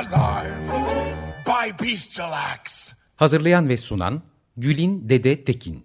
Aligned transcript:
Alive 0.00 0.50
by. 1.46 1.84
Hazırlayan 3.16 3.68
ve 3.68 3.76
sunan 3.76 4.22
Gülin 4.56 5.08
Dede 5.08 5.44
Tekin. 5.44 5.84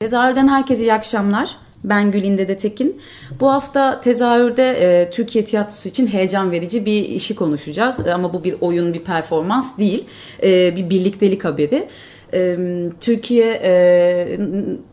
Tezahürden 0.00 0.48
herkese 0.48 0.82
iyi 0.82 0.92
akşamlar. 0.92 1.56
Ben 1.84 2.10
Gülin 2.10 2.38
Dede 2.38 2.56
Tekin. 2.56 3.00
Bu 3.40 3.52
hafta 3.52 4.00
tezahürde 4.00 4.70
e, 4.70 5.10
Türkiye 5.10 5.44
tiyatrosu 5.44 5.88
için 5.88 6.06
heyecan 6.06 6.50
verici 6.50 6.86
bir 6.86 7.04
işi 7.04 7.34
konuşacağız. 7.36 8.06
Ama 8.06 8.32
bu 8.32 8.44
bir 8.44 8.54
oyun, 8.60 8.94
bir 8.94 9.04
performans 9.04 9.78
değil. 9.78 10.04
E, 10.42 10.76
bir 10.76 10.90
birliktelik 10.90 11.44
haberi. 11.44 11.88
E, 12.34 12.56
Türkiye 13.00 13.60
e, 13.64 14.38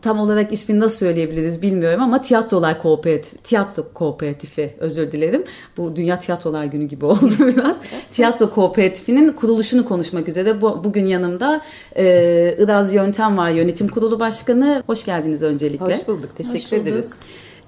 tam 0.02 0.18
olarak 0.18 0.52
ismini 0.52 0.80
nasıl 0.80 0.96
söyleyebiliriz 0.96 1.62
bilmiyorum 1.62 2.00
ama 2.02 2.22
tiyatrolar 2.22 2.82
kooperatif, 2.82 3.44
tiyatro 3.44 3.84
kooperatifi 3.94 4.70
özür 4.78 5.12
dilerim. 5.12 5.44
Bu 5.76 5.96
Dünya 5.96 6.18
Tiyatrolar 6.18 6.64
Günü 6.64 6.84
gibi 6.84 7.04
oldu 7.04 7.34
biraz. 7.38 7.76
Tiyatro 8.12 8.50
kooperatifinin 8.50 9.32
kuruluşunu 9.32 9.84
konuşmak 9.84 10.28
üzere 10.28 10.60
bu, 10.60 10.84
bugün 10.84 11.06
yanımda 11.06 11.60
e, 11.96 12.56
Iraz 12.58 12.94
Yöntem 12.94 13.38
var 13.38 13.48
yönetim 13.48 13.88
kurulu 13.88 14.20
başkanı. 14.20 14.82
Hoş 14.86 15.04
geldiniz 15.04 15.42
öncelikle. 15.42 15.84
Hoş 15.84 16.08
bulduk. 16.08 16.36
Teşekkür 16.36 16.58
Hoş 16.58 16.72
bulduk. 16.72 16.82
ederiz. 16.86 17.10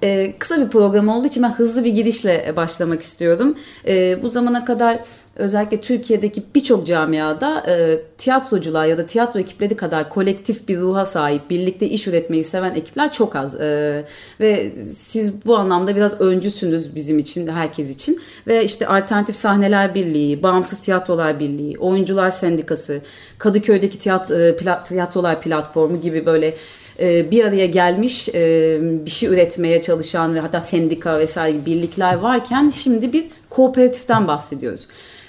Ee, 0.03 0.33
kısa 0.39 0.65
bir 0.65 0.69
program 0.69 1.07
olduğu 1.07 1.27
için 1.27 1.43
ben 1.43 1.53
hızlı 1.53 1.83
bir 1.83 1.91
girişle 1.91 2.53
başlamak 2.55 3.01
istiyorum. 3.01 3.55
Ee, 3.87 4.19
bu 4.21 4.29
zamana 4.29 4.65
kadar 4.65 4.99
özellikle 5.35 5.81
Türkiye'deki 5.81 6.43
birçok 6.55 6.87
camiada 6.87 7.63
e, 7.67 7.99
tiyatrocular 8.17 8.85
ya 8.85 8.97
da 8.97 9.05
tiyatro 9.05 9.39
ekipleri 9.39 9.75
kadar 9.75 10.09
kolektif 10.09 10.67
bir 10.67 10.77
ruha 10.77 11.05
sahip, 11.05 11.49
birlikte 11.49 11.89
iş 11.89 12.07
üretmeyi 12.07 12.43
seven 12.43 12.75
ekipler 12.75 13.13
çok 13.13 13.35
az. 13.35 13.61
E, 13.61 14.03
ve 14.39 14.71
siz 14.95 15.45
bu 15.45 15.57
anlamda 15.57 15.95
biraz 15.95 16.21
öncüsünüz 16.21 16.95
bizim 16.95 17.19
için, 17.19 17.47
herkes 17.47 17.89
için. 17.89 18.21
Ve 18.47 18.65
işte 18.65 18.87
Alternatif 18.87 19.35
Sahneler 19.35 19.95
Birliği, 19.95 20.43
Bağımsız 20.43 20.81
Tiyatrolar 20.81 21.39
Birliği, 21.39 21.77
Oyuncular 21.77 22.29
Sendikası, 22.29 23.01
Kadıköy'deki 23.37 23.99
tiyatro, 23.99 24.35
e, 24.35 24.57
plat, 24.57 24.87
tiyatrolar 24.87 25.41
platformu 25.41 26.01
gibi 26.01 26.25
böyle 26.25 26.53
e, 26.99 27.31
bir 27.31 27.45
araya 27.45 27.65
gelmiş 27.65 28.29
e, 28.29 28.77
bir 28.81 29.11
şey 29.11 29.29
üretmeye 29.29 29.81
çalışan 29.81 30.35
ve 30.35 30.39
hatta 30.39 30.61
sendika 30.61 31.19
vesaire 31.19 31.65
birlikler 31.65 32.15
varken 32.15 32.69
şimdi 32.69 33.13
bir 33.13 33.25
kooperatiften 33.49 34.27
bahsediyoruz. 34.27 34.87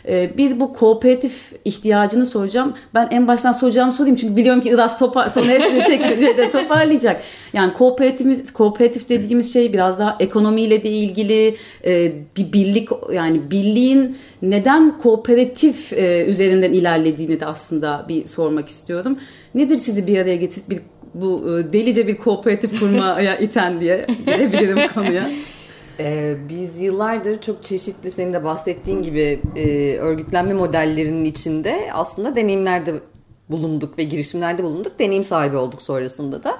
E, 0.08 0.38
Bir 0.38 0.60
bu 0.60 0.72
kooperatif 0.72 1.52
ihtiyacını 1.64 2.26
soracağım. 2.26 2.74
Ben 2.94 3.08
en 3.10 3.28
baştan 3.28 3.52
soracağımı 3.52 3.92
sorayım 3.92 4.16
çünkü 4.16 4.36
biliyorum 4.36 4.62
ki 4.62 4.68
Iras 4.68 4.98
topar, 4.98 5.28
sonra 5.28 5.46
hepsini 5.46 5.84
tek 5.84 6.08
cümlede 6.08 6.50
toparlayacak. 6.50 7.22
Yani 7.52 7.72
kooperatifimiz, 7.72 8.52
kooperatif 8.52 9.08
dediğimiz 9.08 9.52
şey 9.52 9.72
biraz 9.72 9.98
daha 9.98 10.16
ekonomiyle 10.20 10.82
de 10.82 10.90
ilgili 10.90 11.56
e, 11.84 12.12
bir 12.36 12.52
birlik 12.52 12.88
yani 13.12 13.50
birliğin 13.50 14.16
neden 14.42 14.98
kooperatif 14.98 15.92
e, 15.92 16.24
üzerinden 16.24 16.72
ilerlediğini 16.72 17.40
de 17.40 17.46
aslında 17.46 18.06
bir 18.08 18.26
sormak 18.26 18.68
istiyorum. 18.68 19.18
Nedir 19.54 19.76
sizi 19.76 20.06
bir 20.06 20.18
araya 20.18 20.36
getirip 20.36 20.70
bir 20.70 20.80
bu 21.14 21.58
e, 21.58 21.72
delice 21.72 22.06
bir 22.06 22.16
kooperatif 22.16 22.80
kurmaya 22.80 23.36
iten 23.36 23.80
diye 23.80 24.06
girebilirim 24.26 24.78
konuya. 24.94 25.30
Ee, 26.00 26.36
biz 26.48 26.78
yıllardır 26.78 27.40
çok 27.40 27.64
çeşitli 27.64 28.10
senin 28.10 28.32
de 28.32 28.44
bahsettiğin 28.44 29.02
gibi 29.02 29.40
e, 29.56 29.96
örgütlenme 29.96 30.54
modellerinin 30.54 31.24
içinde 31.24 31.88
aslında 31.92 32.36
deneyimlerde 32.36 32.94
bulunduk 33.50 33.98
ve 33.98 34.02
girişimlerde 34.02 34.64
bulunduk. 34.64 34.98
Deneyim 34.98 35.24
sahibi 35.24 35.56
olduk 35.56 35.82
sonrasında 35.82 36.44
da. 36.44 36.58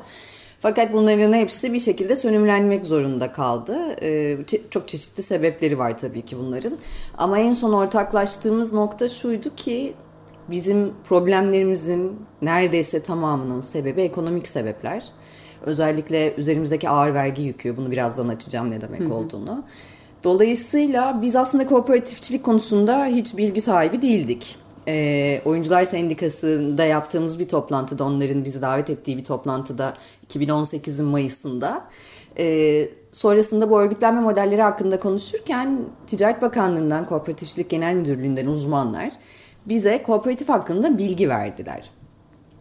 Fakat 0.61 0.93
bunların 0.93 1.33
hepsi 1.33 1.73
bir 1.73 1.79
şekilde 1.79 2.17
sönümlenmek 2.17 2.87
zorunda 2.87 3.33
kaldı. 3.33 3.97
Ee, 4.03 4.39
çok 4.71 4.89
çeşitli 4.89 5.23
sebepleri 5.23 5.79
var 5.79 5.99
tabii 5.99 6.23
ki 6.23 6.39
bunların. 6.39 6.79
Ama 7.19 7.39
en 7.39 7.53
son 7.53 7.73
ortaklaştığımız 7.73 8.73
nokta 8.73 9.09
şuydu 9.09 9.55
ki 9.57 9.95
bizim 10.51 10.93
problemlerimizin 11.09 12.21
neredeyse 12.43 13.03
tamamının 13.03 13.61
sebebi 13.61 14.03
ekonomik 14.03 14.49
sebepler. 14.49 15.05
Özellikle 15.67 16.35
üzerimizdeki 16.37 16.89
ağır 16.89 17.15
vergi 17.15 17.43
yükü. 17.43 17.77
Bunu 17.77 17.91
birazdan 17.91 18.29
açacağım 18.29 18.71
ne 18.71 18.81
demek 18.81 19.13
olduğunu. 19.13 19.65
Dolayısıyla 20.25 21.23
biz 21.23 21.37
aslında 21.37 21.67
kooperatifçilik 21.67 22.45
konusunda 22.45 23.07
hiç 23.07 23.37
bilgi 23.37 23.61
sahibi 23.61 24.03
değildik. 24.03 24.57
Ee, 24.89 25.41
Oyuncular 25.45 25.85
Sendikası'nda 25.85 26.85
yaptığımız 26.85 27.39
bir 27.39 27.49
toplantıda, 27.49 28.05
onların 28.05 28.45
bizi 28.45 28.63
davet 28.63 28.91
ettiği 28.91 29.17
bir 29.17 29.25
toplantıda 29.25 29.97
2018'in 30.29 31.05
Mayıs'ında 31.05 31.85
ee, 32.39 32.89
sonrasında 33.13 33.71
bu 33.71 33.81
örgütlenme 33.81 34.21
modelleri 34.21 34.63
hakkında 34.63 35.01
konuşurken 35.01 35.81
Ticaret 36.07 36.43
Bakanlığı'ndan, 36.43 37.07
Kooperatifçilik 37.07 37.71
Genel 37.71 37.95
Müdürlüğü'nden 37.95 38.47
uzmanlar 38.47 39.11
bize 39.67 40.03
kooperatif 40.03 40.49
hakkında 40.49 40.99
bilgi 40.99 41.29
verdiler. 41.29 41.91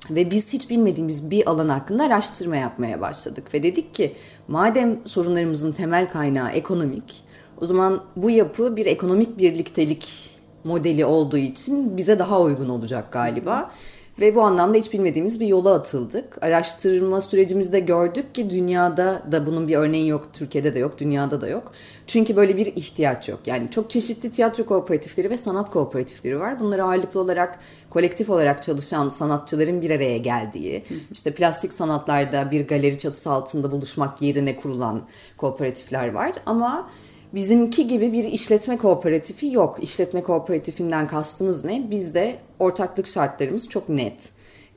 Ve 0.09 0.31
biz 0.31 0.53
hiç 0.53 0.69
bilmediğimiz 0.69 1.31
bir 1.31 1.49
alan 1.49 1.69
hakkında 1.69 2.03
araştırma 2.03 2.55
yapmaya 2.55 3.01
başladık. 3.01 3.53
Ve 3.53 3.63
dedik 3.63 3.95
ki 3.95 4.13
madem 4.47 4.99
sorunlarımızın 5.05 5.71
temel 5.71 6.09
kaynağı 6.09 6.49
ekonomik, 6.51 7.23
o 7.61 7.65
zaman 7.65 8.03
bu 8.15 8.29
yapı 8.29 8.75
bir 8.75 8.85
ekonomik 8.85 9.37
birliktelik 9.37 10.29
modeli 10.63 11.05
olduğu 11.05 11.37
için 11.37 11.97
bize 11.97 12.19
daha 12.19 12.41
uygun 12.41 12.69
olacak 12.69 13.11
galiba. 13.11 13.71
Ve 14.19 14.35
bu 14.35 14.41
anlamda 14.41 14.77
hiç 14.77 14.93
bilmediğimiz 14.93 15.39
bir 15.39 15.47
yola 15.47 15.73
atıldık. 15.73 16.43
Araştırma 16.43 17.21
sürecimizde 17.21 17.79
gördük 17.79 18.35
ki 18.35 18.49
dünyada 18.49 19.23
da 19.31 19.45
bunun 19.45 19.67
bir 19.67 19.75
örneği 19.75 20.07
yok, 20.07 20.29
Türkiye'de 20.33 20.73
de 20.73 20.79
yok, 20.79 20.97
dünyada 20.97 21.41
da 21.41 21.47
yok. 21.47 21.71
Çünkü 22.07 22.35
böyle 22.35 22.57
bir 22.57 22.65
ihtiyaç 22.65 23.29
yok. 23.29 23.39
Yani 23.45 23.71
çok 23.71 23.89
çeşitli 23.89 24.31
tiyatro 24.31 24.65
kooperatifleri 24.65 25.29
ve 25.29 25.37
sanat 25.37 25.71
kooperatifleri 25.71 26.39
var. 26.39 26.59
Bunlar 26.59 26.79
ağırlıklı 26.79 27.19
olarak 27.19 27.59
kolektif 27.89 28.29
olarak 28.29 28.63
çalışan 28.63 29.09
sanatçıların 29.09 29.81
bir 29.81 29.89
araya 29.89 30.17
geldiği, 30.17 30.83
işte 31.11 31.31
plastik 31.31 31.73
sanatlarda 31.73 32.51
bir 32.51 32.67
galeri 32.67 32.97
çatısı 32.97 33.31
altında 33.31 33.71
buluşmak 33.71 34.21
yerine 34.21 34.55
kurulan 34.55 35.01
kooperatifler 35.37 36.13
var. 36.13 36.31
Ama 36.45 36.89
Bizimki 37.35 37.87
gibi 37.87 38.13
bir 38.13 38.23
işletme 38.23 38.77
kooperatifi 38.77 39.51
yok. 39.51 39.77
İşletme 39.81 40.23
kooperatifinden 40.23 41.07
kastımız 41.07 41.65
ne? 41.65 41.91
Bizde 41.91 42.35
ortaklık 42.59 43.07
şartlarımız 43.07 43.69
çok 43.69 43.89
net. 43.89 44.29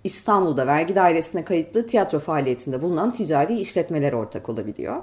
İstanbul'da 0.04 0.66
vergi 0.66 0.94
dairesine 0.94 1.44
kayıtlı 1.44 1.86
tiyatro 1.86 2.18
faaliyetinde 2.18 2.82
bulunan 2.82 3.12
ticari 3.12 3.60
işletmeler 3.60 4.12
ortak 4.12 4.48
olabiliyor. 4.48 5.02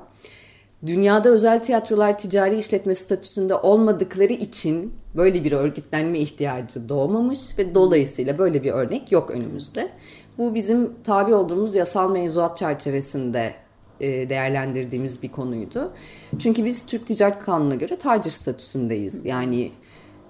Dünyada 0.86 1.30
özel 1.30 1.64
tiyatrolar 1.64 2.18
ticari 2.18 2.58
işletme 2.58 2.96
statüsünde 2.96 3.56
olmadıkları 3.56 4.34
için 4.34 4.94
böyle 5.16 5.44
bir 5.44 5.52
örgütlenme 5.52 6.20
ihtiyacı 6.20 6.90
doğmamış 6.90 7.60
ve 7.60 7.76
dolayısıyla 7.76 8.38
böyle 8.38 8.64
bir 8.64 8.72
örnek 8.72 9.12
yok 9.12 9.32
önümüzde. 9.32 9.90
Bu 10.38 10.56
bizim 10.56 10.94
tabi 11.04 11.34
olduğumuz 11.34 11.76
yasal 11.76 12.12
mevzuat 12.12 12.58
çerçevesinde 12.58 13.65
değerlendirdiğimiz 14.02 15.24
bir 15.24 15.30
konuydu. 15.30 15.92
Çünkü 16.40 16.66
biz 16.66 16.86
Türk 16.86 17.08
Ticaret 17.08 17.40
Kanunu'na 17.40 17.76
göre 17.76 17.96
tacir 17.96 18.32
statüsündeyiz. 18.32 19.26
Yani 19.26 19.72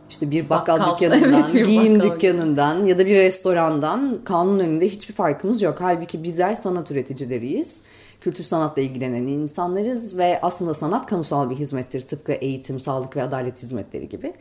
işte 0.09 0.31
bir 0.31 0.49
bakkal, 0.49 0.79
Bakkal, 0.79 0.91
dükkanından, 1.01 1.39
evet, 1.39 1.53
bir 1.53 1.65
giyim 1.65 1.99
bakkal. 1.99 2.11
dükkanından 2.11 2.85
ya 2.85 2.97
da 2.97 3.05
bir 3.05 3.15
restorandan 3.15 4.19
kanun 4.23 4.59
önünde 4.59 4.87
hiçbir 4.87 5.13
farkımız 5.13 5.61
yok. 5.61 5.77
Halbuki 5.79 6.23
bizler 6.23 6.55
sanat 6.55 6.91
üreticileriyiz. 6.91 7.81
Kültür 8.21 8.43
sanatla 8.43 8.81
ilgilenen 8.81 9.27
insanlarız 9.27 10.17
ve 10.17 10.39
aslında 10.41 10.73
sanat 10.73 11.05
kamusal 11.05 11.49
bir 11.49 11.55
hizmettir 11.55 12.01
tıpkı 12.01 12.31
eğitim, 12.31 12.79
sağlık 12.79 13.15
ve 13.15 13.23
adalet 13.23 13.63
hizmetleri 13.63 14.09
gibi. 14.09 14.33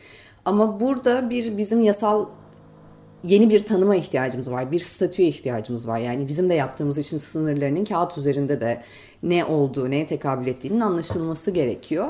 Ama 0.45 0.79
burada 0.79 1.29
bir 1.29 1.57
bizim 1.57 1.81
yasal 1.81 2.25
yeni 3.27 3.49
bir 3.49 3.59
tanıma 3.59 3.95
ihtiyacımız 3.95 4.51
var. 4.51 4.71
Bir 4.71 4.79
statüye 4.79 5.27
ihtiyacımız 5.27 5.87
var. 5.87 5.97
Yani 5.99 6.27
bizim 6.27 6.49
de 6.49 6.53
yaptığımız 6.53 6.97
işin 6.97 7.17
sınırlarının 7.17 7.85
kağıt 7.85 8.17
üzerinde 8.17 8.59
de 8.59 8.81
ne 9.23 9.45
olduğu, 9.45 9.91
neye 9.91 10.05
tekabül 10.07 10.47
ettiğinin 10.47 10.79
anlaşılması 10.79 11.51
gerekiyor. 11.51 12.07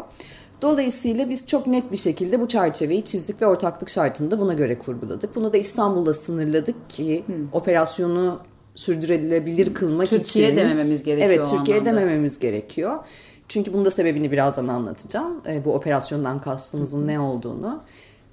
Dolayısıyla 0.62 1.30
biz 1.30 1.48
çok 1.48 1.68
net 1.68 1.92
bir 1.92 1.98
şekilde 1.98 2.42
bu 2.42 2.48
çerçeveyi 2.48 3.04
çizdik 3.04 3.42
ve 3.42 3.48
ortaklık 3.48 3.90
şartını 3.90 4.32
da 4.32 4.40
buna 4.40 4.54
göre 4.54 4.78
kurguladık. 4.80 5.36
Bunu 5.36 5.54
da 5.54 5.58
İstanbul'da 5.58 6.14
sınırladık 6.14 6.90
ki 6.90 7.24
operasyonu 7.52 8.40
sürdürülebilir 8.76 9.74
kılmak 9.74 10.10
Türkiye 10.10 10.46
için. 10.48 10.58
demememiz 10.58 11.04
gerekiyor 11.04 11.30
Evet, 11.30 11.50
Türkiye 11.50 11.78
anlamda. 11.78 12.02
demememiz 12.02 12.40
gerekiyor. 12.40 12.98
Çünkü 13.48 13.74
bunun 13.74 13.86
da 13.86 13.92
sebebini 13.92 14.32
birazdan 14.32 14.68
anlatacağım. 14.68 15.42
E, 15.48 15.66
bu 15.66 15.74
operasyondan 15.74 16.42
kastımızın 16.42 17.08
ne 17.08 17.20
olduğunu. 17.20 17.84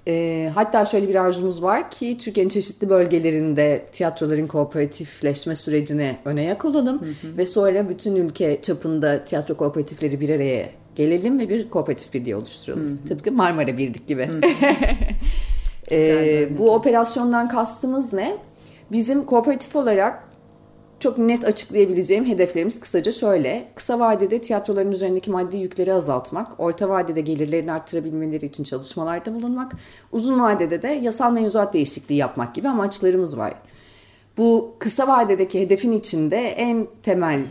E, 0.08 0.50
hatta 0.54 0.84
şöyle 0.84 1.08
bir 1.08 1.14
arzumuz 1.14 1.62
var 1.62 1.90
ki 1.90 2.18
Türkiye'nin 2.18 2.48
çeşitli 2.48 2.88
bölgelerinde 2.88 3.86
tiyatroların 3.92 4.46
kooperatifleşme 4.46 5.54
sürecine 5.54 6.18
öne 6.24 6.42
yak 6.42 6.64
olalım. 6.64 7.02
Ve 7.36 7.46
sonra 7.46 7.88
bütün 7.88 8.16
ülke 8.16 8.62
çapında 8.62 9.24
tiyatro 9.24 9.56
kooperatifleri 9.56 10.20
bir 10.20 10.28
araya 10.28 10.68
gelelim 10.96 11.38
ve 11.38 11.48
bir 11.48 11.70
kooperatif 11.70 12.14
birliği 12.14 12.36
oluşturalım. 12.36 12.96
Tıpkı 13.08 13.32
Marmara 13.32 13.78
Birlik 13.78 14.08
gibi. 14.08 14.28
E, 15.90 16.48
bu 16.58 16.74
operasyondan 16.74 17.48
kastımız 17.48 18.12
ne? 18.12 18.36
Bizim 18.92 19.26
kooperatif 19.26 19.76
olarak 19.76 20.24
çok 21.02 21.18
net 21.18 21.44
açıklayabileceğim 21.44 22.26
hedeflerimiz 22.26 22.80
kısaca 22.80 23.12
şöyle. 23.12 23.68
Kısa 23.74 23.98
vadede 23.98 24.40
tiyatroların 24.40 24.92
üzerindeki 24.92 25.30
maddi 25.30 25.56
yükleri 25.56 25.92
azaltmak, 25.92 26.60
orta 26.60 26.88
vadede 26.88 27.20
gelirlerini 27.20 27.72
arttırabilmeleri 27.72 28.46
için 28.46 28.64
çalışmalarda 28.64 29.34
bulunmak, 29.34 29.72
uzun 30.12 30.40
vadede 30.40 30.82
de 30.82 30.88
yasal 30.88 31.32
mevzuat 31.32 31.74
değişikliği 31.74 32.14
yapmak 32.14 32.54
gibi 32.54 32.68
amaçlarımız 32.68 33.38
var. 33.38 33.54
Bu 34.36 34.74
kısa 34.78 35.08
vadedeki 35.08 35.60
hedefin 35.60 35.92
içinde 35.92 36.38
en 36.38 36.86
temel 37.02 37.46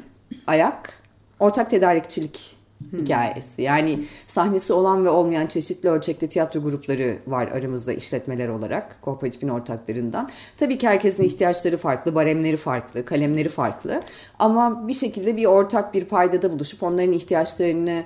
ayak 0.47 0.93
ortak 1.39 1.69
tedarikçilik 1.69 2.60
hikayesi. 2.97 3.61
Yani 3.61 3.99
sahnesi 4.27 4.73
olan 4.73 5.05
ve 5.05 5.09
olmayan 5.09 5.47
çeşitli 5.47 5.89
ölçekte 5.89 6.27
tiyatro 6.29 6.63
grupları 6.63 7.17
var 7.27 7.47
aramızda 7.47 7.93
işletmeler 7.93 8.47
olarak 8.47 9.01
kooperatifin 9.01 9.49
ortaklarından. 9.49 10.29
Tabii 10.57 10.77
ki 10.77 10.87
herkesin 10.87 11.23
ihtiyaçları 11.23 11.77
farklı, 11.77 12.15
baremleri 12.15 12.57
farklı, 12.57 13.05
kalemleri 13.05 13.49
farklı. 13.49 14.01
Ama 14.39 14.87
bir 14.87 14.93
şekilde 14.93 15.37
bir 15.37 15.45
ortak 15.45 15.93
bir 15.93 16.05
paydada 16.05 16.51
buluşup 16.51 16.83
onların 16.83 17.11
ihtiyaçlarını 17.11 18.03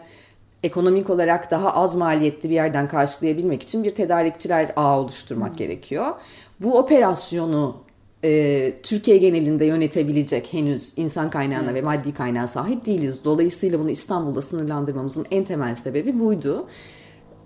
ekonomik 0.64 1.10
olarak 1.10 1.52
daha 1.52 1.76
az 1.76 1.96
maliyetli 1.96 2.50
bir 2.50 2.56
yerden 2.56 2.88
karşılayabilmek 2.88 3.64
için 3.64 3.84
bir 3.84 3.96
tedarikçiler 3.96 4.72
ağı 4.76 5.00
oluşturmak 5.00 5.58
gerekiyor. 5.58 6.06
Bu 6.60 6.78
operasyonu 6.78 7.85
e, 8.26 8.74
Türkiye 8.84 9.18
genelinde 9.18 9.66
yönetebilecek 9.66 10.54
henüz 10.54 10.94
insan 10.98 11.30
kaynağına 11.30 11.74
ve 11.74 11.82
maddi 11.82 12.14
kaynağa 12.14 12.48
sahip 12.48 12.86
değiliz. 12.86 13.20
Dolayısıyla 13.26 13.80
bunu 13.80 13.92
İstanbul'da 13.92 14.42
sınırlandırmamızın 14.42 15.26
en 15.32 15.44
temel 15.44 15.76
sebebi 15.76 16.20
buydu. 16.20 16.68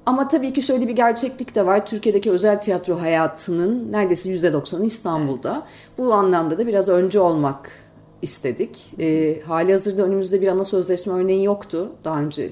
Ama 0.06 0.28
tabii 0.28 0.54
ki 0.54 0.62
şöyle 0.62 0.88
bir 0.88 0.96
gerçeklik 0.96 1.56
de 1.56 1.66
var. 1.66 1.86
Türkiye'deki 1.86 2.32
özel 2.32 2.62
tiyatro 2.62 3.02
hayatının 3.02 3.92
neredeyse 3.92 4.30
%90'ı 4.30 4.86
İstanbul'da. 4.86 5.68
Bu 5.98 6.14
anlamda 6.14 6.58
da 6.58 6.68
biraz 6.68 6.90
önce 6.90 7.20
olmak 7.20 7.72
istedik. 8.22 8.94
E, 9.00 9.42
hali 9.42 9.72
hazırda 9.72 10.04
önümüzde 10.04 10.42
bir 10.42 10.48
ana 10.48 10.66
sözleşme 10.66 11.14
örneği 11.14 11.44
yoktu. 11.44 11.92
Daha 12.04 12.22
önce 12.22 12.52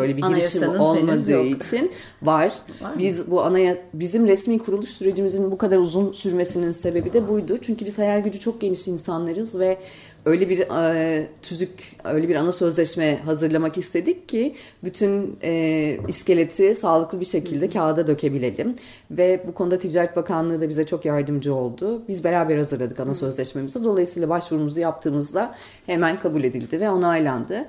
böyle 0.00 0.16
bir 0.16 0.22
girişim 0.22 0.80
olmadığı 0.80 1.42
için 1.42 1.90
var. 2.22 2.52
Var 2.80 2.90
mı? 2.90 2.98
Biz 2.98 3.30
bu 3.30 3.42
anaya 3.42 3.76
bizim 3.94 4.28
resmi 4.28 4.58
kuruluş 4.58 4.88
sürecimizin 4.88 5.50
bu 5.50 5.58
kadar 5.58 5.76
uzun 5.76 6.12
sürmesinin 6.12 6.70
sebebi 6.70 7.12
de 7.12 7.28
buydu. 7.28 7.58
Çünkü 7.62 7.86
biz 7.86 7.98
hayal 7.98 8.20
gücü 8.20 8.40
çok 8.40 8.60
geniş 8.60 8.88
insanlarız 8.88 9.58
ve 9.58 9.78
öyle 10.24 10.48
bir 10.48 10.58
e, 10.58 11.26
tüzük, 11.42 11.96
öyle 12.04 12.28
bir 12.28 12.34
ana 12.34 12.52
sözleşme 12.52 13.18
hazırlamak 13.24 13.78
istedik 13.78 14.28
ki 14.28 14.54
bütün 14.84 15.38
e, 15.42 15.98
iskeleti 16.08 16.74
sağlıklı 16.74 17.20
bir 17.20 17.24
şekilde 17.24 17.70
kağıda 17.70 18.06
dökebilelim. 18.06 18.76
Ve 19.10 19.40
bu 19.46 19.54
konuda 19.54 19.78
Ticaret 19.78 20.16
Bakanlığı 20.16 20.60
da 20.60 20.68
bize 20.68 20.86
çok 20.86 21.04
yardımcı 21.04 21.54
oldu. 21.54 22.02
Biz 22.08 22.24
beraber 22.24 22.56
hazırladık 22.56 23.00
ana 23.00 23.14
sözleşmemizi. 23.14 23.84
Dolayısıyla 23.84 24.28
başvurumuzu 24.28 24.80
yaptığımızda 24.80 25.54
hemen 25.86 26.20
kabul 26.20 26.44
edildi 26.44 26.80
ve 26.80 26.90
onaylandı. 26.90 27.68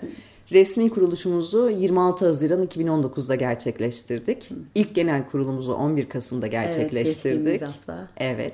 Resmi 0.51 0.89
kuruluşumuzu 0.89 1.69
26 1.69 2.25
Haziran 2.25 2.63
2019'da 2.63 3.36
gerçekleştirdik. 3.36 4.50
İlk 4.75 4.95
genel 4.95 5.30
kurulumuzu 5.30 5.74
11 5.74 6.09
Kasım'da 6.09 6.48
gerçekleştirdik. 6.48 7.62
hafta. 7.62 8.07
Evet. 8.18 8.53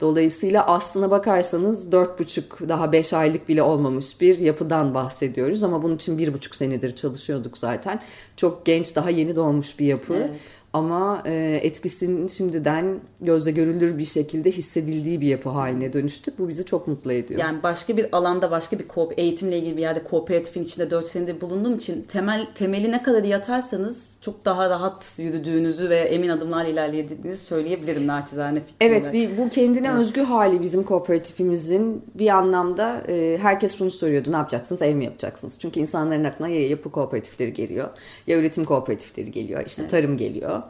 Dolayısıyla 0.00 0.66
aslına 0.66 1.10
bakarsanız 1.10 1.86
4,5 1.92 2.68
daha 2.68 2.92
5 2.92 3.12
aylık 3.12 3.48
bile 3.48 3.62
olmamış 3.62 4.20
bir 4.20 4.38
yapıdan 4.38 4.94
bahsediyoruz. 4.94 5.62
Ama 5.62 5.82
bunun 5.82 5.94
için 5.96 6.18
1,5 6.18 6.56
senedir 6.56 6.94
çalışıyorduk 6.94 7.58
zaten. 7.58 8.00
Çok 8.36 8.66
genç 8.66 8.96
daha 8.96 9.10
yeni 9.10 9.36
doğmuş 9.36 9.78
bir 9.78 9.86
yapı. 9.86 10.14
Evet. 10.14 10.30
Ama 10.76 11.22
e, 11.26 11.60
etkisinin 11.62 12.28
şimdiden 12.28 13.00
gözle 13.20 13.50
görülür 13.50 13.98
bir 13.98 14.04
şekilde 14.04 14.50
hissedildiği 14.50 15.20
bir 15.20 15.28
yapı 15.28 15.48
haline 15.48 15.92
dönüştük. 15.92 16.38
Bu 16.38 16.48
bizi 16.48 16.64
çok 16.64 16.88
mutlu 16.88 17.12
ediyor. 17.12 17.40
Yani 17.40 17.62
başka 17.62 17.96
bir 17.96 18.16
alanda 18.16 18.50
başka 18.50 18.78
bir 18.78 18.84
ko- 18.84 19.14
eğitimle 19.14 19.58
ilgili 19.58 19.76
bir 19.76 19.82
yerde 19.82 20.04
kooperatifin 20.04 20.62
içinde 20.62 20.90
4 20.90 21.06
senedir 21.06 21.40
bulunduğum 21.40 21.76
için 21.76 22.02
temel 22.02 22.46
temeli 22.54 22.92
ne 22.92 23.02
kadar 23.02 23.22
iyi 23.22 23.36
atarsanız 23.36 24.10
çok 24.20 24.44
daha 24.44 24.70
rahat 24.70 25.18
yürüdüğünüzü 25.18 25.90
ve 25.90 25.98
emin 25.98 26.28
adımlarla 26.28 26.68
ilerlediğinizi 26.68 27.44
söyleyebilirim 27.44 28.06
naçizane 28.06 28.60
fikrim 28.60 28.76
Evet 28.80 29.12
bir, 29.12 29.38
bu 29.38 29.48
kendine 29.48 29.92
özgü 29.92 30.22
hali 30.22 30.62
bizim 30.62 30.82
kooperatifimizin 30.82 32.04
bir 32.14 32.28
anlamda 32.28 33.02
e, 33.08 33.38
herkes 33.42 33.78
şunu 33.78 33.90
soruyordu 33.90 34.32
ne 34.32 34.36
yapacaksınız 34.36 34.82
ev 34.82 34.94
mi 34.94 35.04
yapacaksınız? 35.04 35.58
Çünkü 35.58 35.80
insanların 35.80 36.24
aklına 36.24 36.48
ya 36.48 36.68
yapı 36.68 36.90
kooperatifleri 36.90 37.52
geliyor 37.52 37.88
ya 38.26 38.38
üretim 38.38 38.64
kooperatifleri 38.64 39.30
geliyor 39.30 39.62
işte 39.66 39.88
tarım 39.88 40.16
geliyor. 40.16 40.62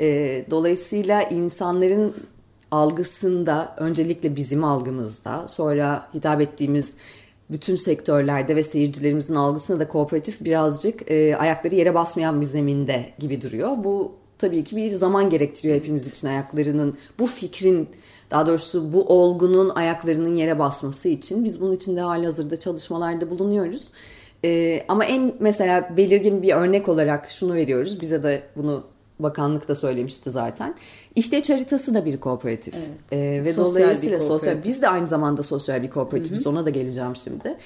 E, 0.00 0.44
dolayısıyla 0.50 1.22
insanların 1.22 2.14
algısında 2.70 3.74
öncelikle 3.78 4.36
bizim 4.36 4.64
algımızda 4.64 5.48
sonra 5.48 6.08
hitap 6.14 6.40
ettiğimiz 6.40 6.94
bütün 7.50 7.76
sektörlerde 7.76 8.56
ve 8.56 8.62
seyircilerimizin 8.62 9.34
algısında 9.34 9.80
da 9.80 9.88
kooperatif 9.88 10.44
birazcık 10.44 11.10
e, 11.10 11.36
ayakları 11.36 11.74
yere 11.74 11.94
basmayan 11.94 12.40
bir 12.40 12.46
zeminde 12.46 13.12
gibi 13.18 13.42
duruyor. 13.42 13.70
Bu 13.84 14.12
tabii 14.38 14.64
ki 14.64 14.76
bir 14.76 14.90
zaman 14.90 15.30
gerektiriyor 15.30 15.76
hepimiz 15.76 16.08
için 16.08 16.28
ayaklarının 16.28 16.96
bu 17.18 17.26
fikrin 17.26 17.88
daha 18.30 18.46
doğrusu 18.46 18.92
bu 18.92 19.04
olgunun 19.08 19.68
ayaklarının 19.68 20.34
yere 20.34 20.58
basması 20.58 21.08
için 21.08 21.44
biz 21.44 21.60
bunun 21.60 21.72
için 21.72 21.96
de 21.96 22.00
hali 22.00 22.26
hazırda 22.26 22.56
çalışmalarda 22.56 23.30
bulunuyoruz. 23.30 23.92
E, 24.44 24.82
ama 24.88 25.04
en 25.04 25.34
mesela 25.40 25.96
belirgin 25.96 26.42
bir 26.42 26.54
örnek 26.54 26.88
olarak 26.88 27.30
şunu 27.30 27.54
veriyoruz. 27.54 28.00
Bize 28.00 28.22
de 28.22 28.42
bunu 28.56 28.84
bakanlık 29.18 29.68
da 29.68 29.74
söylemişti 29.74 30.30
zaten. 30.30 30.74
İhtiyaç 31.14 31.50
haritası 31.50 31.94
da 31.94 32.04
bir 32.04 32.20
kooperatif. 32.20 32.74
E, 33.12 33.18
ve 33.18 33.52
Sosyal 33.52 33.74
bir 33.74 33.84
dolayısıyla 33.84 34.20
sosyal 34.20 34.38
kooperatif. 34.38 34.64
biz 34.64 34.82
de 34.82 34.88
aynı 34.88 35.08
zamanda 35.08 35.42
sosyal 35.42 35.82
bir 35.82 35.90
kooperatifiz. 35.90 36.46
Ona 36.46 36.66
da 36.66 36.70
geleceğim 36.70 37.16
şimdi. 37.16 37.56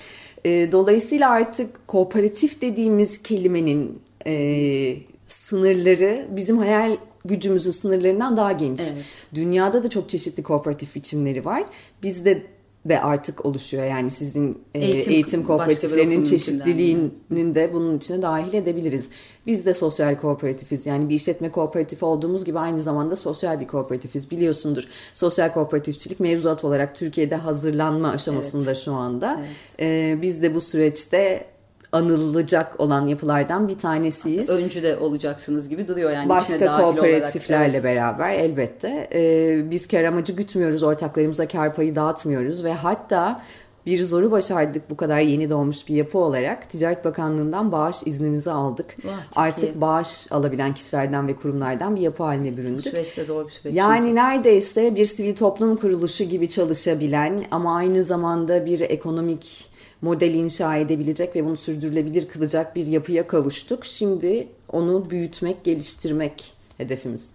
E, 0.45 0.73
dolayısıyla 0.73 1.31
artık 1.31 1.89
kooperatif 1.89 2.63
dediğimiz 2.63 3.23
kelimenin 3.23 4.03
e, 4.27 4.97
sınırları 5.29 6.27
bizim 6.31 6.59
hayal 6.59 6.97
gücümüzün 7.25 7.71
sınırlarından 7.71 8.37
daha 8.37 8.53
geniş. 8.53 8.83
Evet. 8.95 9.05
Dünyada 9.35 9.83
da 9.83 9.89
çok 9.89 10.09
çeşitli 10.09 10.43
kooperatif 10.43 10.95
biçimleri 10.95 11.45
var. 11.45 11.65
Bizde 12.03 12.43
de 12.89 13.01
artık 13.01 13.47
oluşuyor. 13.47 13.85
Yani 13.85 14.11
sizin 14.11 14.59
e, 14.75 14.79
Eğitim- 14.81 15.13
eğitim, 15.13 15.45
kooperatiflerinin 15.47 16.25
çeşitliliğinin 16.25 17.55
de 17.55 17.71
bunun 17.73 17.97
içine 17.97 18.23
dahil 18.23 18.55
edebiliriz. 18.55 19.09
Biz 19.47 19.67
de 19.67 19.75
sosyal 19.75 20.17
kooperatifiz. 20.17 20.87
Yani 20.87 21.09
bir 21.09 21.15
işletme 21.15 21.51
kooperatifi 21.51 22.05
olduğumuz 22.05 22.45
gibi 22.45 22.59
aynı 22.59 22.81
zamanda 22.81 23.17
sosyal 23.17 23.61
bir 23.61 23.67
kooperatifiz. 23.67 24.31
Biliyorsundur 24.31 24.85
sosyal 25.15 25.53
kooperatifçilik 25.53 26.21
mevzuat 26.21 26.65
olarak 26.65 26.95
Türkiye'de 26.97 27.37
hazırlanma 27.37 28.09
aşamasında 28.11 28.75
şu 28.75 28.93
anda. 28.93 29.41
E, 29.81 30.19
biz 30.23 30.43
de 30.43 30.55
bu 30.55 30.61
süreçte 30.61 31.45
anılacak 31.93 32.81
olan 32.81 33.07
yapılardan 33.07 33.69
bir 33.69 33.79
tanesiyiz. 33.79 34.49
öncü 34.49 34.83
de 34.83 34.97
olacaksınız 34.97 35.69
gibi 35.69 35.89
duruyor 35.89 36.11
yani 36.11 36.29
Başka 36.29 36.77
kooperatiflerle 36.81 37.61
olarak. 37.63 37.75
Evet. 37.75 37.85
beraber 37.85 38.35
elbette. 38.35 39.09
Ee, 39.15 39.71
biz 39.71 39.89
kar 39.89 40.05
amacı 40.05 40.33
gütmüyoruz, 40.33 40.83
ortaklarımıza 40.83 41.49
kar 41.49 41.75
payı 41.75 41.95
dağıtmıyoruz 41.95 42.65
ve 42.65 42.73
hatta 42.73 43.43
bir 43.87 44.05
zoru 44.05 44.31
başardık 44.31 44.91
bu 44.91 44.97
kadar 44.97 45.21
yeni 45.21 45.51
doğmuş 45.51 45.89
bir 45.89 45.95
yapı 45.95 46.19
olarak. 46.19 46.71
Ticaret 46.71 47.05
Bakanlığı'ndan 47.05 47.73
bağış 47.73 47.97
iznimizi 48.07 48.51
aldık. 48.51 48.97
Vah, 49.05 49.13
Artık 49.37 49.77
iyi. 49.77 49.81
bağış 49.81 50.33
alabilen 50.33 50.75
kişilerden 50.75 51.29
ve 51.29 51.37
kurumlardan 51.37 51.97
bir 51.97 52.01
yapı 52.01 52.23
haline 52.23 52.53
Bu 52.53 52.57
büründük. 52.57 52.85
süreçte 52.85 53.25
zor 53.25 53.47
bir 53.47 53.51
süreç. 53.53 53.75
Yani 53.75 54.15
neredeyse 54.15 54.95
bir 54.95 55.07
sivil 55.07 55.37
toplum 55.37 55.77
kuruluşu 55.77 56.25
gibi 56.25 56.49
çalışabilen 56.49 57.45
ama 57.51 57.77
aynı 57.77 58.05
zamanda 58.05 58.67
bir 58.67 58.81
ekonomik 58.81 59.71
model 60.03 60.35
inşa 60.35 60.77
edebilecek 60.77 61.37
ve 61.37 61.45
bunu 61.45 61.57
sürdürülebilir 61.57 62.29
kılacak 62.29 62.77
bir 62.77 62.87
yapıya 62.87 63.27
kavuştuk. 63.27 63.85
Şimdi 63.85 64.49
onu 64.73 65.11
büyütmek, 65.11 65.65
geliştirmek 65.65 66.53
hedefimiz. 66.79 67.33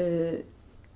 Ee, 0.00 0.32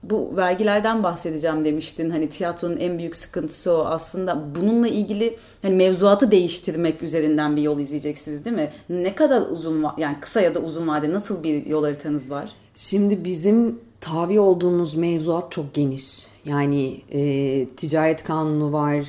bu 0.03 0.37
vergilerden 0.37 1.03
bahsedeceğim 1.03 1.65
demiştin. 1.65 2.11
Hani 2.11 2.31
tiyatronun 2.31 2.77
en 2.77 2.99
büyük 2.99 3.17
sıkıntısı 3.17 3.73
o. 3.73 3.85
Aslında 3.85 4.55
bununla 4.55 4.89
ilgili 4.89 5.37
hani 5.63 5.75
mevzuatı 5.75 6.31
değiştirmek 6.31 7.03
üzerinden 7.03 7.57
bir 7.57 7.63
yol 7.63 7.79
izleyeceksiniz 7.79 8.45
değil 8.45 8.57
mi? 8.57 8.71
Ne 8.89 9.15
kadar 9.15 9.41
uzun 9.41 9.87
yani 9.99 10.17
kısa 10.21 10.41
ya 10.41 10.55
da 10.55 10.61
uzun 10.61 10.89
vade 10.89 11.13
nasıl 11.13 11.43
bir 11.43 11.67
yol 11.67 11.85
haritanız 11.85 12.31
var? 12.31 12.53
Şimdi 12.77 13.25
bizim 13.25 13.79
tabi 14.01 14.41
olduğumuz 14.41 14.95
mevzuat 14.95 15.53
çok 15.53 15.75
geniş. 15.75 16.27
Yani 16.45 17.01
e, 17.13 17.67
ticaret 17.69 18.25
kanunu 18.25 18.73
var, 18.73 19.07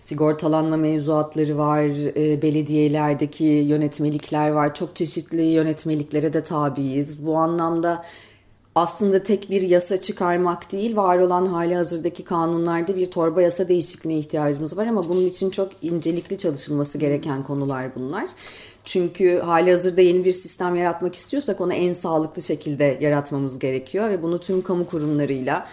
sigortalanma 0.00 0.76
mevzuatları 0.76 1.58
var, 1.58 1.84
e, 2.16 2.42
belediyelerdeki 2.42 3.44
yönetmelikler 3.44 4.50
var. 4.50 4.74
Çok 4.74 4.96
çeşitli 4.96 5.42
yönetmeliklere 5.42 6.32
de 6.32 6.44
tabiiz. 6.44 7.26
Bu 7.26 7.36
anlamda 7.36 8.04
aslında 8.74 9.22
tek 9.22 9.50
bir 9.50 9.62
yasa 9.62 10.00
çıkarmak 10.00 10.72
değil, 10.72 10.96
var 10.96 11.18
olan 11.18 11.46
hali 11.46 11.74
hazırdaki 11.74 12.24
kanunlarda 12.24 12.96
bir 12.96 13.10
torba 13.10 13.42
yasa 13.42 13.68
değişikliğine 13.68 14.18
ihtiyacımız 14.20 14.76
var 14.76 14.86
ama 14.86 15.08
bunun 15.08 15.24
için 15.24 15.50
çok 15.50 15.72
incelikli 15.82 16.38
çalışılması 16.38 16.98
gereken 16.98 17.42
konular 17.42 17.94
bunlar. 17.94 18.26
Çünkü 18.84 19.38
hali 19.38 19.70
hazırda 19.70 20.00
yeni 20.00 20.24
bir 20.24 20.32
sistem 20.32 20.76
yaratmak 20.76 21.14
istiyorsak 21.14 21.60
onu 21.60 21.72
en 21.72 21.92
sağlıklı 21.92 22.42
şekilde 22.42 22.98
yaratmamız 23.00 23.58
gerekiyor 23.58 24.10
ve 24.10 24.22
bunu 24.22 24.38
tüm 24.38 24.62
kamu 24.62 24.86
kurumlarıyla, 24.86 25.66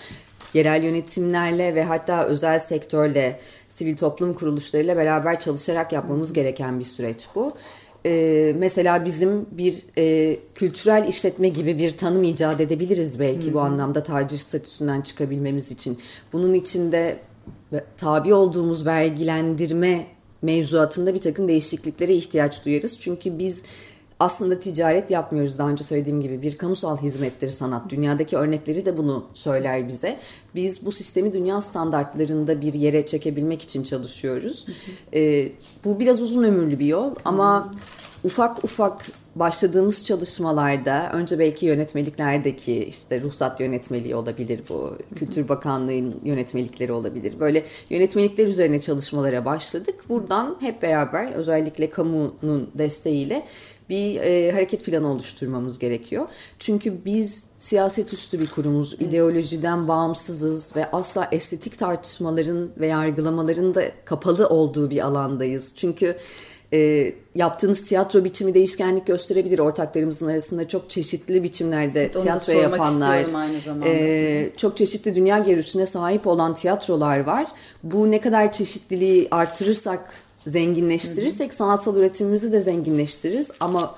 yerel 0.57 0.83
yönetimlerle 0.83 1.75
ve 1.75 1.83
hatta 1.83 2.25
özel 2.25 2.59
sektörle, 2.59 3.39
sivil 3.69 3.97
toplum 3.97 4.33
kuruluşlarıyla 4.33 4.97
beraber 4.97 5.39
çalışarak 5.39 5.93
yapmamız 5.93 6.33
gereken 6.33 6.79
bir 6.79 6.85
süreç 6.85 7.27
bu. 7.35 7.51
Ee, 8.05 8.55
mesela 8.57 9.05
bizim 9.05 9.45
bir 9.51 9.85
e, 9.97 10.37
kültürel 10.55 11.07
işletme 11.07 11.47
gibi 11.47 11.77
bir 11.77 11.91
tanım 11.91 12.23
icat 12.23 12.61
edebiliriz 12.61 13.19
belki 13.19 13.53
bu 13.53 13.59
anlamda 13.59 14.03
tacir 14.03 14.37
statüsünden 14.37 15.01
çıkabilmemiz 15.01 15.71
için. 15.71 15.99
Bunun 16.33 16.53
içinde 16.53 17.19
tabi 17.97 18.33
olduğumuz 18.33 18.85
vergilendirme 18.85 20.07
mevzuatında 20.41 21.13
bir 21.13 21.21
takım 21.21 21.47
değişikliklere 21.47 22.13
ihtiyaç 22.13 22.65
duyarız. 22.65 22.99
Çünkü 22.99 23.39
biz 23.39 23.63
aslında 24.19 24.59
ticaret 24.59 25.11
yapmıyoruz 25.11 25.57
daha 25.57 25.69
önce 25.69 25.83
söylediğim 25.83 26.21
gibi 26.21 26.41
bir 26.41 26.57
kamusal 26.57 26.97
hizmetleri 26.97 27.51
sanat. 27.51 27.89
Dünyadaki 27.89 28.37
örnekleri 28.37 28.85
de 28.85 28.97
bunu 28.97 29.25
söyler 29.33 29.87
bize. 29.87 30.19
Biz 30.55 30.85
bu 30.85 30.91
sistemi 30.91 31.33
dünya 31.33 31.61
standartlarında 31.61 32.61
bir 32.61 32.73
yere 32.73 33.05
çekebilmek 33.05 33.61
için 33.61 33.83
çalışıyoruz. 33.83 34.65
Ee, 35.13 35.51
bu 35.85 35.99
biraz 35.99 36.21
uzun 36.21 36.43
ömürlü 36.43 36.79
bir 36.79 36.85
yol 36.85 37.15
ama 37.25 37.71
ufak 38.27 38.63
ufak 38.63 39.05
başladığımız 39.35 40.05
çalışmalarda 40.05 41.09
önce 41.13 41.39
belki 41.39 41.65
yönetmeliklerdeki 41.65 42.85
işte 42.85 43.21
ruhsat 43.21 43.59
yönetmeliği 43.59 44.15
olabilir 44.15 44.61
bu. 44.69 44.97
Kültür 45.15 45.49
Bakanlığı'nın 45.49 46.15
yönetmelikleri 46.23 46.91
olabilir. 46.91 47.39
Böyle 47.39 47.63
yönetmelikler 47.89 48.47
üzerine 48.47 48.79
çalışmalara 48.81 49.45
başladık. 49.45 49.95
Buradan 50.09 50.57
hep 50.59 50.81
beraber 50.81 51.31
özellikle 51.31 51.89
kamunun 51.89 52.69
desteğiyle 52.77 53.45
bir 53.89 54.21
e, 54.21 54.51
hareket 54.51 54.85
planı 54.85 55.11
oluşturmamız 55.11 55.79
gerekiyor. 55.79 56.27
Çünkü 56.59 57.05
biz 57.05 57.49
siyaset 57.57 58.13
üstü 58.13 58.39
bir 58.39 58.47
kurumuz, 58.47 58.93
ideolojiden 58.93 59.87
bağımsızız 59.87 60.75
ve 60.75 60.91
asla 60.91 61.27
estetik 61.31 61.79
tartışmaların 61.79 62.69
ve 62.77 62.87
yargılamaların 62.87 63.75
da 63.75 63.81
kapalı 64.05 64.49
olduğu 64.49 64.89
bir 64.89 65.05
alandayız. 65.05 65.73
Çünkü 65.75 66.17
e, 66.73 67.13
yaptığınız 67.35 67.83
tiyatro 67.83 68.23
biçimi 68.23 68.53
değişkenlik 68.53 69.07
gösterebilir. 69.07 69.59
Ortaklarımızın 69.59 70.27
arasında 70.27 70.67
çok 70.67 70.89
çeşitli 70.89 71.43
biçimlerde 71.43 72.01
Evet, 72.01 72.21
tiyatro 72.21 72.53
yapanlar, 72.53 73.25
e, 73.85 74.49
çok 74.57 74.77
çeşitli 74.77 75.15
dünya 75.15 75.39
görüşüne 75.39 75.85
sahip 75.85 76.27
olan 76.27 76.53
tiyatrolar 76.53 77.19
var. 77.19 77.47
Bu 77.83 78.11
ne 78.11 78.21
kadar 78.21 78.51
çeşitliliği 78.51 79.27
artırırsak, 79.31 80.13
zenginleştirirsek 80.47 81.53
sanatsal 81.53 81.95
üretimimizi 81.95 82.51
de 82.51 82.61
zenginleştiririz. 82.61 83.51
Ama 83.59 83.95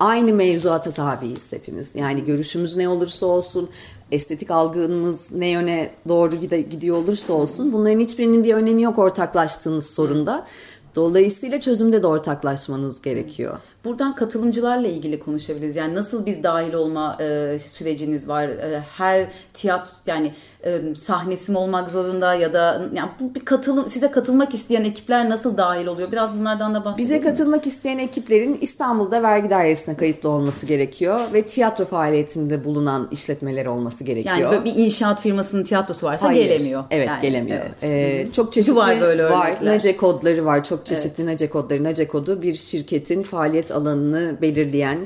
aynı 0.00 0.32
mevzuata 0.32 0.90
tabiiz 0.90 1.52
hepimiz. 1.52 1.94
Yani 1.94 2.24
görüşümüz 2.24 2.76
ne 2.76 2.88
olursa 2.88 3.26
olsun, 3.26 3.70
estetik 4.12 4.50
algımız 4.50 5.32
ne 5.32 5.48
yöne 5.48 5.90
doğru 6.08 6.36
gidiyor 6.36 6.96
olursa 6.96 7.32
olsun 7.32 7.72
bunların 7.72 8.00
hiçbirinin 8.00 8.44
bir 8.44 8.54
önemi 8.54 8.82
yok 8.82 8.98
ortaklaştığınız 8.98 9.86
sorunda. 9.86 10.46
Dolayısıyla 10.94 11.60
çözümde 11.60 12.02
de 12.02 12.06
ortaklaşmanız 12.06 13.02
gerekiyor. 13.02 13.58
Buradan 13.84 14.14
katılımcılarla 14.14 14.88
ilgili 14.88 15.20
konuşabiliriz. 15.20 15.76
Yani 15.76 15.94
nasıl 15.94 16.26
bir 16.26 16.42
dahil 16.42 16.72
olma 16.72 17.16
e, 17.20 17.58
süreciniz 17.58 18.28
var? 18.28 18.48
E, 18.48 18.80
her 18.96 19.26
tiyatro 19.54 19.90
yani 20.06 20.32
e, 20.64 20.94
sahnesi 20.94 21.52
mi 21.52 21.58
olmak 21.58 21.90
zorunda 21.90 22.34
ya 22.34 22.52
da 22.52 22.82
yani 22.94 23.08
bu 23.20 23.34
bir 23.34 23.44
katılım 23.44 23.88
size 23.88 24.10
katılmak 24.10 24.54
isteyen 24.54 24.84
ekipler 24.84 25.30
nasıl 25.30 25.56
dahil 25.56 25.86
oluyor? 25.86 26.12
Biraz 26.12 26.38
bunlardan 26.38 26.74
da 26.74 26.84
bahsedelim. 26.84 26.98
Bize 26.98 27.30
katılmak 27.30 27.66
isteyen 27.66 27.98
ekiplerin 27.98 28.58
İstanbul'da 28.60 29.22
vergi 29.22 29.50
dairesine 29.50 29.96
kayıtlı 29.96 30.28
olması 30.28 30.66
gerekiyor 30.66 31.20
ve 31.32 31.42
tiyatro 31.42 31.84
faaliyetinde 31.84 32.64
bulunan 32.64 33.08
işletmeler 33.10 33.66
olması 33.66 34.04
gerekiyor. 34.04 34.36
yani 34.36 34.50
böyle 34.50 34.64
bir 34.64 34.74
inşaat 34.76 35.20
firmasının 35.20 35.64
tiyatrosu 35.64 36.06
varsa 36.06 36.28
Hayır. 36.28 36.44
gelemiyor. 36.44 36.84
Evet 36.90 37.08
Yani, 37.08 37.22
gelemiyor. 37.22 37.58
evet. 37.58 37.84
Ee, 37.84 38.32
çok 38.32 38.52
çeşitli 38.52 38.76
var 38.76 39.00
böyle 39.00 39.24
var. 39.24 39.46
örnekler. 39.48 39.74
NACE 39.76 39.96
kodları 39.96 40.44
var. 40.44 40.64
Çok 40.64 40.86
çeşitli 40.86 41.26
NACE 41.26 41.48
kodları. 41.48 41.84
NACE 41.84 42.08
kodu 42.08 42.42
bir 42.42 42.54
şirketin 42.54 43.22
faaliyet 43.22 43.70
alanını 43.74 44.36
belirleyen 44.42 44.98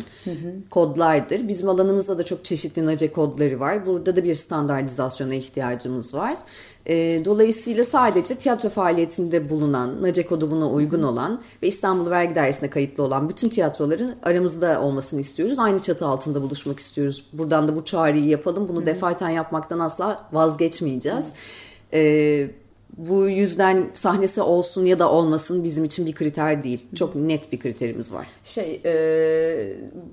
kodlardır. 0.70 1.48
Bizim 1.48 1.68
alanımızda 1.68 2.18
da 2.18 2.22
çok 2.22 2.44
çeşitli 2.44 2.86
NACE 2.86 3.12
kodları 3.12 3.60
var. 3.60 3.86
Burada 3.86 4.16
da 4.16 4.24
bir 4.24 4.34
standartizasyona 4.34 5.34
ihtiyacımız 5.34 6.14
var. 6.14 6.38
Ee, 6.86 7.22
dolayısıyla 7.24 7.84
sadece 7.84 8.34
tiyatro 8.34 8.68
faaliyetinde 8.68 9.50
bulunan, 9.50 10.02
NACE 10.02 10.26
kodu 10.26 10.50
buna 10.50 10.70
uygun 10.70 11.02
olan 11.02 11.42
ve 11.62 11.68
İstanbul 11.68 12.10
Vergi 12.10 12.34
Dairesi'ne 12.34 12.70
kayıtlı 12.70 13.02
olan 13.02 13.28
bütün 13.28 13.48
tiyatroların 13.48 14.14
aramızda 14.22 14.82
olmasını 14.82 15.20
istiyoruz. 15.20 15.58
Aynı 15.58 15.78
çatı 15.78 16.06
altında 16.06 16.42
buluşmak 16.42 16.78
istiyoruz. 16.78 17.26
Buradan 17.32 17.68
da 17.68 17.76
bu 17.76 17.84
çağrıyı 17.84 18.24
yapalım. 18.24 18.68
Bunu 18.68 18.86
defaten 18.86 19.28
yapmaktan 19.28 19.78
asla 19.78 20.28
vazgeçmeyeceğiz. 20.32 21.32
Ee, 21.92 22.50
bu 22.96 23.28
yüzden 23.28 23.86
sahnesi 23.92 24.42
olsun 24.42 24.84
ya 24.84 24.98
da 24.98 25.10
olmasın 25.12 25.64
bizim 25.64 25.84
için 25.84 26.06
bir 26.06 26.14
kriter 26.14 26.64
değil. 26.64 26.86
Çok 26.94 27.14
net 27.14 27.52
bir 27.52 27.58
kriterimiz 27.58 28.12
var. 28.12 28.26
Şey 28.44 28.80
e, 28.84 28.94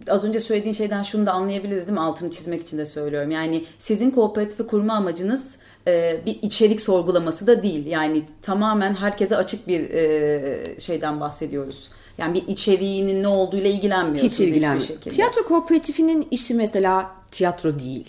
az 0.08 0.24
önce 0.24 0.40
söylediğin 0.40 0.74
şeyden 0.74 1.04
şunu 1.04 1.26
da 1.26 1.32
anlayabiliriz 1.32 1.88
değil 1.88 1.98
mi? 1.98 2.00
Altını 2.00 2.32
çizmek 2.32 2.62
için 2.62 2.78
de 2.78 2.86
söylüyorum. 2.86 3.32
Yani 3.32 3.66
sizin 3.78 4.12
kooperatifi 4.12 4.68
kurma 4.68 4.94
amacınız 4.94 5.58
e, 5.88 6.18
bir 6.26 6.40
içerik 6.42 6.82
sorgulaması 6.82 7.48
da 7.48 7.64
değil. 7.64 7.86
Yani 7.86 8.24
tamamen 8.42 8.94
herkese 8.94 9.38
açık 9.38 9.68
bir 9.68 9.90
e, 9.90 10.80
şeyden 10.80 11.20
bahsediyoruz. 11.20 11.90
Yani 12.18 12.34
bir 12.34 12.48
içeriğinin 12.48 13.24
ne 13.24 13.28
olduğuyla 13.28 13.70
ilgilenmiyorsunuz 13.70 14.34
Hiç 14.34 14.40
ilgilenmiyor. 14.40 14.88
Tiyatro 14.88 15.44
kooperatifinin 15.46 16.28
işi 16.32 16.54
mesela 16.54 17.12
tiyatro 17.36 17.80
değil. 17.80 18.06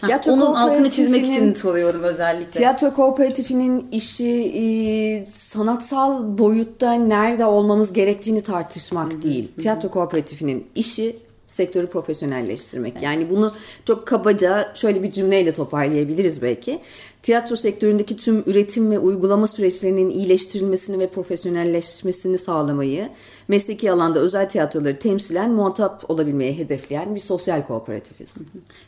Ha, 0.00 0.06
Tiyatro 0.06 0.32
Onun 0.32 0.54
altını 0.54 0.90
çizmek 0.90 1.28
için 1.28 1.54
soruyorum 1.54 2.02
özellikle. 2.02 2.50
Tiyatro 2.50 2.94
kooperatifinin 2.94 3.88
işi 3.92 4.30
e, 4.30 5.24
sanatsal 5.24 6.38
boyutta 6.38 6.92
nerede 6.92 7.46
olmamız 7.46 7.92
gerektiğini 7.92 8.42
tartışmak 8.42 9.22
değil. 9.22 9.48
Tiyatro 9.60 9.90
kooperatifinin 9.90 10.66
işi 10.74 11.16
sektörü 11.50 11.86
profesyonelleştirmek. 11.86 13.02
Yani 13.02 13.30
bunu 13.30 13.54
çok 13.84 14.06
kabaca 14.06 14.74
şöyle 14.74 15.02
bir 15.02 15.12
cümleyle 15.12 15.52
toparlayabiliriz 15.52 16.42
belki. 16.42 16.80
Tiyatro 17.22 17.56
sektöründeki 17.56 18.16
tüm 18.16 18.42
üretim 18.46 18.90
ve 18.90 18.98
uygulama 18.98 19.46
süreçlerinin 19.46 20.10
iyileştirilmesini 20.10 20.98
ve 20.98 21.06
profesyonelleşmesini 21.06 22.38
sağlamayı, 22.38 23.08
mesleki 23.48 23.92
alanda 23.92 24.18
özel 24.18 24.48
tiyatroları 24.48 24.98
temsilen 24.98 25.50
muhatap 25.50 26.10
olabilmeyi 26.10 26.58
hedefleyen 26.58 27.14
bir 27.14 27.20
sosyal 27.20 27.66
kooperatifiz. 27.66 28.36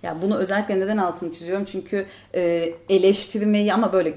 Ya 0.03 0.17
bunu 0.23 0.37
özellikle 0.37 0.81
neden 0.81 0.97
altını 0.97 1.33
çiziyorum? 1.33 1.65
Çünkü 1.65 2.07
e, 2.35 2.73
eleştirmeyi 2.89 3.75
ama 3.75 3.93
böyle 3.93 4.15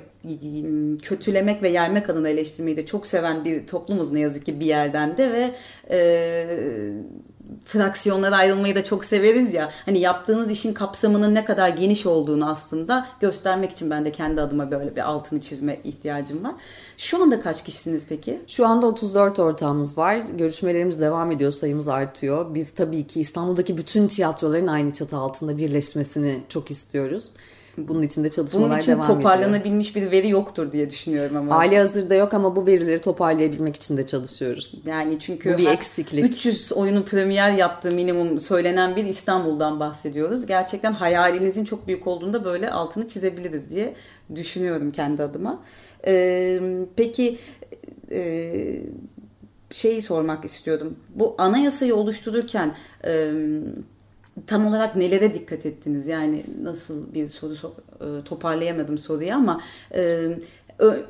kötülemek 1.03 1.63
ve 1.63 1.69
yermek 1.69 2.09
adına 2.09 2.29
eleştirmeyi 2.29 2.77
de 2.77 2.85
çok 2.85 3.07
seven 3.07 3.45
bir 3.45 3.67
toplumuz 3.67 4.11
ne 4.11 4.19
yazık 4.19 4.45
ki 4.45 4.59
bir 4.59 4.65
yerden 4.65 5.17
de 5.17 5.31
ve 5.31 5.51
e, 5.89 6.47
fraksiyonlara 7.65 8.35
ayrılmayı 8.35 8.75
da 8.75 8.83
çok 8.83 9.05
severiz 9.05 9.53
ya. 9.53 9.69
Hani 9.85 9.99
yaptığınız 9.99 10.51
işin 10.51 10.73
kapsamının 10.73 11.35
ne 11.35 11.45
kadar 11.45 11.69
geniş 11.69 12.05
olduğunu 12.05 12.49
aslında 12.49 13.07
göstermek 13.19 13.71
için 13.71 13.89
ben 13.89 14.05
de 14.05 14.11
kendi 14.11 14.41
adıma 14.41 14.71
böyle 14.71 14.95
bir 14.95 15.01
altını 15.01 15.41
çizme 15.41 15.79
ihtiyacım 15.83 16.43
var. 16.43 16.53
Şu 16.97 17.23
anda 17.23 17.41
kaç 17.41 17.63
kişisiniz 17.63 18.05
peki? 18.09 18.41
Şu 18.47 18.67
anda 18.67 18.87
34 18.87 19.39
ortağımız 19.39 19.97
var. 19.97 20.15
Görüşmelerimiz 20.15 21.01
devam 21.01 21.31
ediyor, 21.31 21.51
sayımız 21.51 21.87
artıyor. 21.87 22.53
Biz 22.55 22.73
tabii 22.73 23.07
ki 23.07 23.19
İstanbul'daki 23.19 23.77
bütün 23.77 24.07
tiyatroların 24.07 24.67
aynı 24.67 24.93
çatı 24.93 25.17
altında 25.17 25.57
birleşmesini 25.57 26.39
çok 26.49 26.71
istiyoruz. 26.71 27.31
Bunun 27.77 28.01
için 28.01 28.23
de 28.23 28.29
çalışmalar 28.29 28.69
Bunun 28.69 28.79
için 28.79 28.91
devam 28.91 29.03
ediyor. 29.03 29.17
toparlanabilmiş 29.17 29.95
bir 29.95 30.11
veri 30.11 30.29
yoktur 30.29 30.71
diye 30.71 30.89
düşünüyorum 30.89 31.37
ama. 31.37 31.55
Hali 31.55 31.77
hazırda 31.77 32.15
yok 32.15 32.33
ama 32.33 32.55
bu 32.55 32.67
verileri 32.67 33.01
toparlayabilmek 33.01 33.75
için 33.75 33.97
de 33.97 34.05
çalışıyoruz. 34.05 34.73
Yani 34.85 35.19
çünkü 35.19 35.53
Bu 35.53 35.57
bir 35.57 35.67
eksiklik. 35.67 36.25
300 36.25 36.73
oyunun 36.73 37.03
premier 37.03 37.51
yaptığı 37.51 37.91
minimum 37.91 38.39
söylenen 38.39 38.95
bir 38.95 39.05
İstanbul'dan 39.05 39.79
bahsediyoruz. 39.79 40.45
Gerçekten 40.45 40.93
hayalinizin 40.93 41.65
çok 41.65 41.87
büyük 41.87 42.07
olduğunda 42.07 42.45
böyle 42.45 42.71
altını 42.71 43.07
çizebiliriz 43.07 43.69
diye 43.69 43.93
düşünüyorum 44.35 44.91
kendi 44.91 45.23
adıma. 45.23 45.61
Ee, 46.07 46.59
peki 46.95 47.37
e, 48.11 48.81
şeyi 49.69 50.01
sormak 50.01 50.45
istiyordum. 50.45 50.95
Bu 51.09 51.35
anayasayı 51.37 51.95
oluştururken 51.95 52.75
e, 53.05 53.31
tam 54.47 54.67
olarak 54.67 54.95
nelere 54.95 55.33
dikkat 55.33 55.65
ettiniz? 55.65 56.07
Yani 56.07 56.43
nasıl 56.61 57.13
bir 57.13 57.29
soru 57.29 57.55
sor- 57.55 57.71
e, 58.19 58.23
toparlayamadım 58.23 58.97
soruyu 58.97 59.33
ama 59.33 59.61
e, 59.95 60.27
ö- 60.79 61.01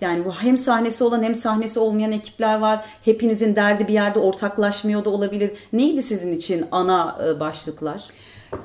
Yani 0.00 0.24
bu 0.24 0.32
hem 0.32 0.58
sahnesi 0.58 1.04
olan 1.04 1.22
hem 1.22 1.34
sahnesi 1.34 1.78
olmayan 1.78 2.12
ekipler 2.12 2.58
var. 2.58 2.84
Hepinizin 3.04 3.56
derdi 3.56 3.88
bir 3.88 3.92
yerde 3.92 4.18
ortaklaşmıyor 4.18 5.04
da 5.04 5.10
olabilir. 5.10 5.50
Neydi 5.72 6.02
sizin 6.02 6.32
için 6.32 6.64
ana 6.70 7.18
e, 7.28 7.40
başlıklar? 7.40 8.04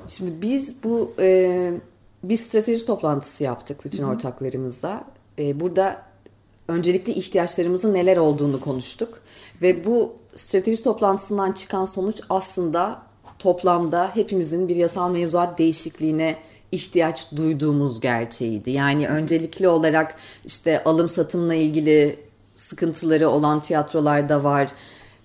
Şimdi 0.08 0.42
biz 0.42 0.84
bu 0.84 1.14
e, 1.20 1.72
bir 2.24 2.38
strateji 2.38 2.86
toplantısı 2.86 3.44
yaptık 3.44 3.86
bütün 3.86 4.04
ortaklarımızla. 4.04 5.04
E, 5.40 5.60
burada 5.60 6.02
öncelikli 6.68 7.12
ihtiyaçlarımızın 7.14 7.94
neler 7.94 8.18
olduğunu 8.18 8.60
konuştuk. 8.62 9.22
Ve 9.62 9.86
bu 9.86 10.14
strateji 10.36 10.84
toplantısından 10.84 11.52
çıkan 11.52 11.86
sonuç 11.86 12.22
aslında 12.30 13.02
toplamda 13.42 14.12
hepimizin 14.14 14.68
bir 14.68 14.76
yasal 14.76 15.12
mevzuat 15.12 15.60
değişikliğine 15.60 16.36
ihtiyaç 16.72 17.32
duyduğumuz 17.36 18.00
gerçeğiydi. 18.00 18.72
Yani 18.72 19.08
öncelikli 19.08 19.68
olarak 19.68 20.16
işte 20.46 20.84
alım 20.84 21.10
satımla 21.10 21.56
ilgili 21.56 22.16
sıkıntıları 22.56 23.30
olan 23.30 23.60
tiyatrolar 23.60 24.30
da 24.30 24.44
var. 24.44 24.68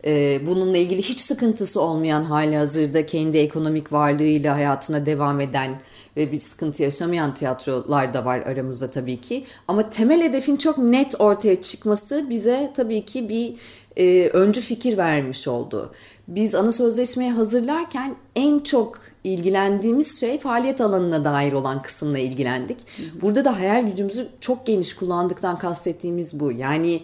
Ee, 0.04 0.40
bununla 0.46 0.76
ilgili 0.76 1.02
hiç 1.02 1.20
sıkıntısı 1.20 1.80
olmayan 1.80 2.24
hali 2.24 2.56
hazırda 2.56 3.06
kendi 3.06 3.38
ekonomik 3.38 3.92
varlığıyla 3.92 4.54
hayatına 4.54 5.06
devam 5.06 5.40
eden 5.40 5.70
ve 6.16 6.32
bir 6.32 6.40
sıkıntı 6.40 6.82
yaşamayan 6.82 7.34
tiyatrolar 7.34 8.14
da 8.14 8.24
var 8.24 8.38
aramızda 8.38 8.90
tabii 8.90 9.20
ki. 9.20 9.44
Ama 9.68 9.90
temel 9.90 10.22
hedefin 10.22 10.56
çok 10.56 10.78
net 10.78 11.20
ortaya 11.20 11.62
çıkması 11.62 12.26
bize 12.30 12.72
tabii 12.76 13.04
ki 13.04 13.28
bir 13.28 13.54
e, 13.96 14.30
öncü 14.32 14.60
fikir 14.60 14.96
vermiş 14.96 15.48
oldu. 15.48 15.92
Biz 16.28 16.54
ana 16.54 16.72
sözleşmeyi 16.72 17.30
hazırlarken 17.30 18.16
en 18.36 18.60
çok 18.60 18.98
ilgilendiğimiz 19.24 20.20
şey 20.20 20.38
faaliyet 20.38 20.80
alanına 20.80 21.24
dair 21.24 21.52
olan 21.52 21.82
kısımla 21.82 22.18
ilgilendik. 22.18 22.78
Burada 23.22 23.44
da 23.44 23.58
hayal 23.58 23.86
gücümüzü 23.86 24.28
çok 24.40 24.66
geniş 24.66 24.94
kullandıktan 24.94 25.58
kastettiğimiz 25.58 26.40
bu. 26.40 26.52
Yani 26.52 27.00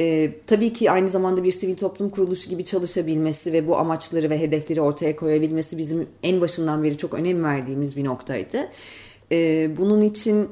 e, 0.00 0.32
tabii 0.46 0.72
ki 0.72 0.90
aynı 0.90 1.08
zamanda 1.08 1.44
bir 1.44 1.52
sivil 1.52 1.76
toplum 1.76 2.10
kuruluşu 2.10 2.50
gibi 2.50 2.64
çalışabilmesi 2.64 3.52
ve 3.52 3.66
bu 3.66 3.76
amaçları 3.76 4.30
ve 4.30 4.40
hedefleri 4.40 4.80
ortaya 4.80 5.16
koyabilmesi 5.16 5.78
bizim 5.78 6.06
en 6.22 6.40
başından 6.40 6.82
beri 6.82 6.96
çok 6.96 7.14
önem 7.14 7.44
verdiğimiz 7.44 7.96
bir 7.96 8.04
noktaydı. 8.04 8.68
E, 9.32 9.70
bunun 9.76 10.00
için 10.00 10.48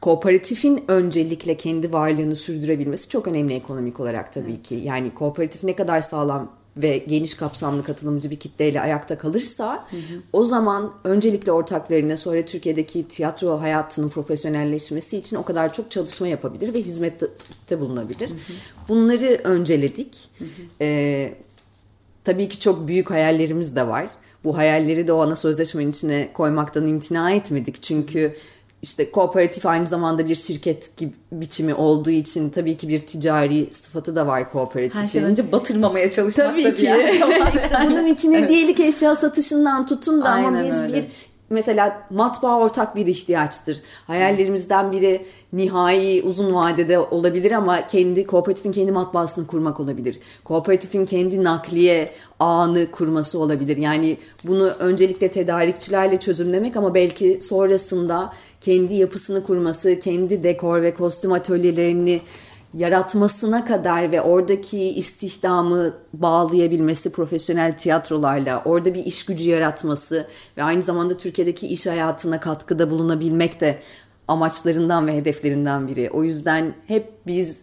kooperatifin 0.00 0.84
öncelikle 0.88 1.56
kendi 1.56 1.92
varlığını 1.92 2.36
sürdürebilmesi 2.36 3.08
çok 3.08 3.28
önemli 3.28 3.54
ekonomik 3.54 4.00
olarak 4.00 4.32
tabii 4.32 4.50
evet. 4.50 4.62
ki. 4.62 4.74
Yani 4.74 5.14
kooperatif 5.14 5.64
ne 5.64 5.76
kadar 5.76 6.00
sağlam 6.00 6.50
ve 6.76 6.98
geniş 6.98 7.34
kapsamlı 7.34 7.84
katılımcı 7.84 8.30
bir 8.30 8.36
kitleyle 8.36 8.80
ayakta 8.80 9.18
kalırsa 9.18 9.86
hı 9.90 9.96
hı. 9.96 10.20
o 10.32 10.44
zaman 10.44 10.92
öncelikle 11.04 11.52
ortaklarına 11.52 12.16
sonra 12.16 12.44
Türkiye'deki 12.44 13.08
tiyatro 13.08 13.60
hayatının 13.60 14.08
profesyonelleşmesi 14.08 15.18
için 15.18 15.36
o 15.36 15.42
kadar 15.42 15.72
çok 15.72 15.90
çalışma 15.90 16.28
yapabilir 16.28 16.74
ve 16.74 16.82
hizmette 16.82 17.80
bulunabilir. 17.80 18.28
Hı 18.28 18.34
hı. 18.34 18.52
Bunları 18.88 19.40
önceledik. 19.44 20.30
Hı 20.38 20.44
hı. 20.44 20.48
Ee, 20.80 21.34
tabii 22.24 22.48
ki 22.48 22.60
çok 22.60 22.88
büyük 22.88 23.10
hayallerimiz 23.10 23.76
de 23.76 23.88
var. 23.88 24.06
Bu 24.44 24.56
hayalleri 24.56 25.06
de 25.06 25.12
o 25.12 25.20
ana 25.20 25.36
sözleşmenin 25.36 25.90
içine 25.90 26.30
koymaktan 26.32 26.86
imtina 26.86 27.30
etmedik. 27.30 27.82
Çünkü 27.82 28.20
hı 28.20 28.32
işte 28.82 29.10
kooperatif 29.10 29.66
aynı 29.66 29.86
zamanda 29.86 30.28
bir 30.28 30.34
şirket 30.34 30.96
gibi 30.96 31.12
biçimi 31.32 31.74
olduğu 31.74 32.10
için 32.10 32.50
tabii 32.50 32.76
ki 32.76 32.88
bir 32.88 33.00
ticari 33.00 33.68
sıfatı 33.70 34.16
da 34.16 34.26
var 34.26 34.52
kooperatifin. 34.52 35.02
Her 35.02 35.08
şeyden 35.08 35.28
önce 35.28 35.52
batırmamaya 35.52 36.10
çalışmak 36.10 36.46
tabii 36.46 36.74
ki. 36.74 36.92
işte 37.56 37.78
bunun 37.84 38.06
için 38.06 38.32
hediyelik 38.32 38.80
evet. 38.80 38.94
eşya 38.94 39.16
satışından 39.16 39.86
tutun 39.86 40.22
da 40.22 40.28
Aynen 40.28 40.48
ama 40.48 40.64
biz 40.64 40.74
öyle. 40.74 40.96
bir 40.96 41.04
mesela 41.50 42.06
matbaa 42.10 42.58
ortak 42.58 42.96
bir 42.96 43.06
ihtiyaçtır. 43.06 43.80
Hayallerimizden 44.06 44.92
biri 44.92 45.26
nihai 45.52 46.22
uzun 46.22 46.54
vadede 46.54 46.98
olabilir 46.98 47.52
ama 47.52 47.86
kendi 47.86 48.26
kooperatifin 48.26 48.72
kendi 48.72 48.92
matbaasını 48.92 49.46
kurmak 49.46 49.80
olabilir. 49.80 50.18
Kooperatifin 50.44 51.06
kendi 51.06 51.44
nakliye 51.44 52.10
ağını 52.40 52.90
kurması 52.90 53.38
olabilir. 53.38 53.76
Yani 53.76 54.16
bunu 54.44 54.68
öncelikle 54.68 55.30
tedarikçilerle 55.30 56.20
çözümlemek 56.20 56.76
ama 56.76 56.94
belki 56.94 57.38
sonrasında 57.42 58.32
kendi 58.60 58.94
yapısını 58.94 59.44
kurması, 59.44 60.00
kendi 60.00 60.44
dekor 60.44 60.82
ve 60.82 60.94
kostüm 60.94 61.32
atölyelerini 61.32 62.20
yaratmasına 62.74 63.64
kadar 63.64 64.12
ve 64.12 64.22
oradaki 64.22 64.80
istihdamı 64.80 65.94
bağlayabilmesi 66.12 67.12
profesyonel 67.12 67.78
tiyatrolarla, 67.78 68.62
orada 68.64 68.94
bir 68.94 69.04
iş 69.04 69.24
gücü 69.24 69.48
yaratması 69.48 70.26
ve 70.56 70.62
aynı 70.62 70.82
zamanda 70.82 71.16
Türkiye'deki 71.16 71.66
iş 71.66 71.86
hayatına 71.86 72.40
katkıda 72.40 72.90
bulunabilmek 72.90 73.60
de 73.60 73.78
amaçlarından 74.28 75.06
ve 75.06 75.16
hedeflerinden 75.16 75.88
biri. 75.88 76.10
O 76.10 76.24
yüzden 76.24 76.74
hep 76.86 77.12
biz 77.26 77.62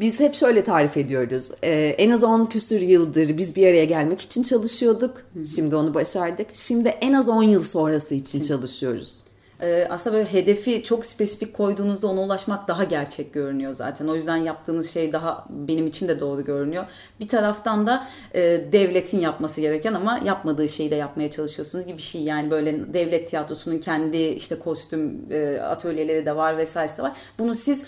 biz 0.00 0.20
hep 0.20 0.34
şöyle 0.34 0.64
tarif 0.64 0.96
ediyoruz. 0.96 1.50
Ee, 1.62 1.94
en 1.98 2.10
az 2.10 2.24
10 2.24 2.46
küsür 2.46 2.80
yıldır 2.80 3.38
biz 3.38 3.56
bir 3.56 3.66
araya 3.66 3.84
gelmek 3.84 4.20
için 4.20 4.42
çalışıyorduk. 4.42 5.22
Şimdi 5.54 5.76
onu 5.76 5.94
başardık. 5.94 6.46
Şimdi 6.52 6.88
en 6.88 7.12
az 7.12 7.28
10 7.28 7.42
yıl 7.42 7.62
sonrası 7.62 8.14
için 8.14 8.42
çalışıyoruz 8.42 9.27
e, 9.62 9.86
aslında 9.90 10.16
böyle 10.16 10.32
hedefi 10.32 10.84
çok 10.84 11.06
spesifik 11.06 11.54
koyduğunuzda 11.54 12.06
ona 12.06 12.20
ulaşmak 12.20 12.68
daha 12.68 12.84
gerçek 12.84 13.32
görünüyor 13.34 13.72
zaten. 13.72 14.08
O 14.08 14.14
yüzden 14.14 14.36
yaptığınız 14.36 14.90
şey 14.90 15.12
daha 15.12 15.46
benim 15.50 15.86
için 15.86 16.08
de 16.08 16.20
doğru 16.20 16.44
görünüyor. 16.44 16.84
Bir 17.20 17.28
taraftan 17.28 17.86
da 17.86 18.06
e, 18.34 18.40
devletin 18.72 19.20
yapması 19.20 19.60
gereken 19.60 19.94
ama 19.94 20.20
yapmadığı 20.24 20.68
şeyi 20.68 20.90
de 20.90 20.94
yapmaya 20.94 21.30
çalışıyorsunuz 21.30 21.86
gibi 21.86 21.96
bir 21.96 22.02
şey. 22.02 22.22
Yani 22.22 22.50
böyle 22.50 22.94
devlet 22.94 23.28
tiyatrosunun 23.30 23.78
kendi 23.78 24.16
işte 24.16 24.58
kostüm 24.58 25.20
e, 25.30 25.58
atölyeleri 25.60 26.26
de 26.26 26.36
var 26.36 26.58
vesairesi 26.58 26.98
de 26.98 27.02
var. 27.02 27.12
Bunu 27.38 27.54
siz 27.54 27.84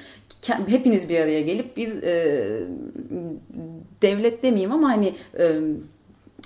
hepiniz 0.46 1.08
bir 1.08 1.20
araya 1.20 1.40
gelip 1.40 1.76
bir 1.76 2.02
e, 2.02 2.46
devlet 4.02 4.42
demeyeyim 4.42 4.72
ama 4.72 4.88
hani 4.88 5.14
e, 5.38 5.60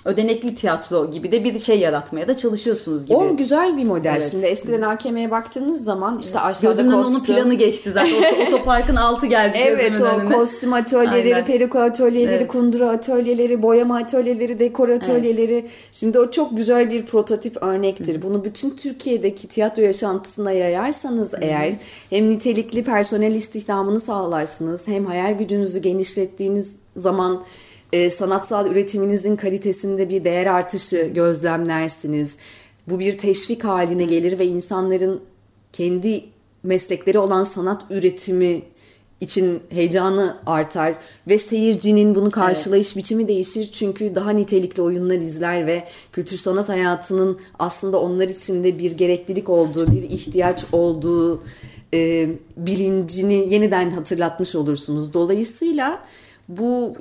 ödenekli 0.05 0.55
tiyatro 0.55 1.11
gibi 1.11 1.31
de 1.31 1.43
bir 1.43 1.59
şey 1.59 1.79
yaratmaya 1.79 2.27
da 2.27 2.37
çalışıyorsunuz 2.37 3.05
gibi. 3.05 3.17
O 3.17 3.37
güzel 3.37 3.77
bir 3.77 3.83
model. 3.83 4.11
Evet. 4.11 4.27
Şimdi 4.31 4.45
eskiden 4.45 4.81
AKM'ye 4.81 5.31
baktığınız 5.31 5.83
zaman 5.83 6.19
işte 6.19 6.37
evet. 6.37 6.45
aşağıda 6.45 6.81
Gözümden 6.81 6.97
kostüm. 6.97 7.15
onun 7.15 7.23
planı 7.23 7.53
geçti 7.53 7.91
zaten. 7.91 8.47
Otoparkın 8.47 8.95
altı 8.95 9.25
geldi 9.25 9.57
Evet 9.61 10.01
o 10.01 10.05
önüne. 10.05 10.33
kostüm 10.35 10.73
atölyeleri, 10.73 11.35
Aynen. 11.35 11.45
periko 11.45 11.79
atölyeleri, 11.79 12.35
evet. 12.35 12.47
kundura 12.47 12.89
atölyeleri, 12.89 13.61
boyama 13.61 13.97
atölyeleri, 13.97 14.59
dekor 14.59 14.89
atölyeleri. 14.89 15.53
Evet. 15.53 15.69
Şimdi 15.91 16.19
o 16.19 16.31
çok 16.31 16.57
güzel 16.57 16.91
bir 16.91 17.05
prototip 17.05 17.63
örnektir. 17.63 18.15
Hı. 18.15 18.21
Bunu 18.21 18.45
bütün 18.45 18.69
Türkiye'deki 18.69 19.47
tiyatro 19.47 19.83
yaşantısına 19.83 20.51
yayarsanız 20.51 21.33
Hı. 21.33 21.37
eğer 21.41 21.73
hem 22.09 22.29
nitelikli 22.29 22.83
personel 22.83 23.35
istihdamını 23.35 23.99
sağlarsınız 23.99 24.87
hem 24.87 25.05
hayal 25.05 25.37
gücünüzü 25.37 25.79
genişlettiğiniz 25.79 26.77
zaman 26.97 27.43
e, 27.93 28.09
sanatsal 28.09 28.71
üretiminizin 28.71 29.35
kalitesinde 29.35 30.09
bir 30.09 30.23
değer 30.23 30.45
artışı 30.45 31.11
gözlemlersiniz. 31.13 32.37
Bu 32.87 32.99
bir 32.99 33.17
teşvik 33.17 33.63
haline 33.63 34.03
gelir 34.03 34.39
ve 34.39 34.45
insanların 34.45 35.21
kendi 35.73 36.25
meslekleri 36.63 37.19
olan 37.19 37.43
sanat 37.43 37.85
üretimi 37.89 38.61
için 39.21 39.59
heyecanı 39.69 40.37
artar 40.45 40.95
ve 41.27 41.37
seyircinin 41.37 42.15
bunu 42.15 42.31
karşılayış 42.31 42.87
evet. 42.87 42.97
biçimi 42.97 43.27
değişir 43.27 43.69
çünkü 43.71 44.15
daha 44.15 44.29
nitelikli 44.29 44.81
oyunlar 44.81 45.15
izler 45.15 45.67
ve 45.67 45.83
kültür 46.11 46.37
sanat 46.37 46.69
hayatının 46.69 47.39
aslında 47.59 48.01
onlar 48.01 48.29
için 48.29 48.63
de 48.63 48.79
bir 48.79 48.91
gereklilik 48.91 49.49
olduğu, 49.49 49.91
bir 49.91 50.03
ihtiyaç 50.03 50.65
olduğu 50.71 51.43
e, 51.93 52.29
bilincini 52.57 53.53
yeniden 53.53 53.91
hatırlatmış 53.91 54.55
olursunuz. 54.55 55.13
Dolayısıyla 55.13 56.05
bu 56.49 56.95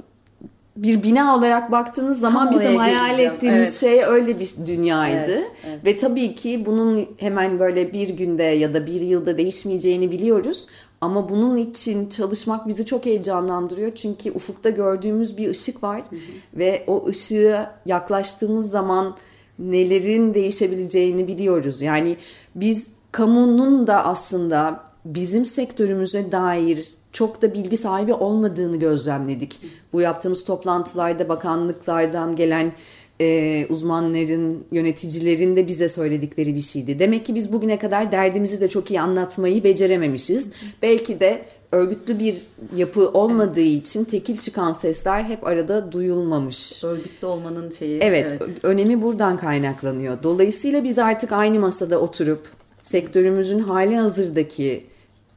bir 0.77 1.03
bina 1.03 1.37
olarak 1.37 1.73
baktığınız 1.73 2.21
zaman 2.21 2.53
Tam 2.53 2.61
bizim 2.61 2.77
hayal 2.77 3.19
ettiğimiz 3.19 3.63
evet. 3.63 3.75
şey 3.75 4.05
öyle 4.05 4.39
bir 4.39 4.55
dünyaydı. 4.67 5.33
Evet, 5.33 5.51
evet. 5.67 5.85
Ve 5.85 5.99
tabii 5.99 6.35
ki 6.35 6.67
bunun 6.67 7.07
hemen 7.17 7.59
böyle 7.59 7.93
bir 7.93 8.09
günde 8.09 8.43
ya 8.43 8.75
da 8.75 8.87
bir 8.87 9.01
yılda 9.01 9.39
değişmeyeceğini 9.39 10.11
biliyoruz. 10.11 10.67
Ama 11.01 11.29
bunun 11.29 11.57
için 11.57 12.09
çalışmak 12.09 12.69
bizi 12.69 12.87
çok 12.87 13.07
heyecanlandırıyor. 13.07 13.95
Çünkü 13.95 14.31
ufukta 14.31 14.71
gördüğümüz 14.71 15.37
bir 15.37 15.51
ışık 15.51 15.83
var. 15.83 16.03
Hı 16.11 16.17
hı. 16.17 16.19
Ve 16.55 16.85
o 16.87 17.07
ışığı 17.07 17.67
yaklaştığımız 17.87 18.71
zaman 18.71 19.17
nelerin 19.59 20.35
değişebileceğini 20.35 21.29
biliyoruz. 21.29 21.83
Yani 21.83 22.17
biz 22.55 22.87
kamunun 23.13 23.87
da 23.87 24.05
aslında 24.05 24.81
bizim 25.05 25.45
sektörümüze 25.45 26.33
dair 26.33 26.95
çok 27.15 27.43
da 27.43 27.55
bilgi 27.55 27.77
sahibi 27.77 28.15
olmadığını 28.15 28.77
gözlemledik. 28.77 29.61
Bu 29.93 30.01
yaptığımız 30.01 30.45
toplantılarda 30.45 31.29
bakanlıklardan 31.29 32.37
gelen 32.37 32.73
e, 33.21 33.67
uzmanların, 33.69 34.65
yöneticilerin 34.73 35.57
de 35.57 35.67
bize 35.67 35.89
söyledikleri 35.89 36.55
bir 36.55 36.61
şeydi. 36.61 36.99
Demek 36.99 37.27
ki 37.27 37.35
biz 37.35 37.53
bugüne 37.53 37.79
kadar 37.79 38.13
derdimizi 38.13 38.61
de 38.61 38.69
çok 38.69 38.91
iyi 38.91 39.01
anlatmayı 39.01 39.65
becerememişiz. 39.65 40.51
Belki 40.83 41.21
de 41.21 41.45
örgütlü 41.73 42.19
bir 42.19 42.43
yapı 42.77 43.09
olmadığı 43.09 43.61
evet. 43.61 43.89
için 43.89 44.05
tekil 44.05 44.37
çıkan 44.37 44.73
sesler 44.73 45.25
hep 45.25 45.47
arada 45.47 45.93
duyulmamış. 45.93 46.85
Örgütlü 46.85 47.27
olmanın 47.27 47.71
şeyi. 47.71 47.99
Evet, 48.01 48.37
evet, 48.41 48.51
önemi 48.63 49.03
buradan 49.03 49.37
kaynaklanıyor. 49.37 50.23
Dolayısıyla 50.23 50.85
biz 50.85 50.99
artık 50.99 51.33
aynı 51.33 51.61
masada 51.61 52.01
oturup 52.01 52.47
sektörümüzün 52.83 53.59
hali 53.59 53.97
hazırdaki 53.97 54.85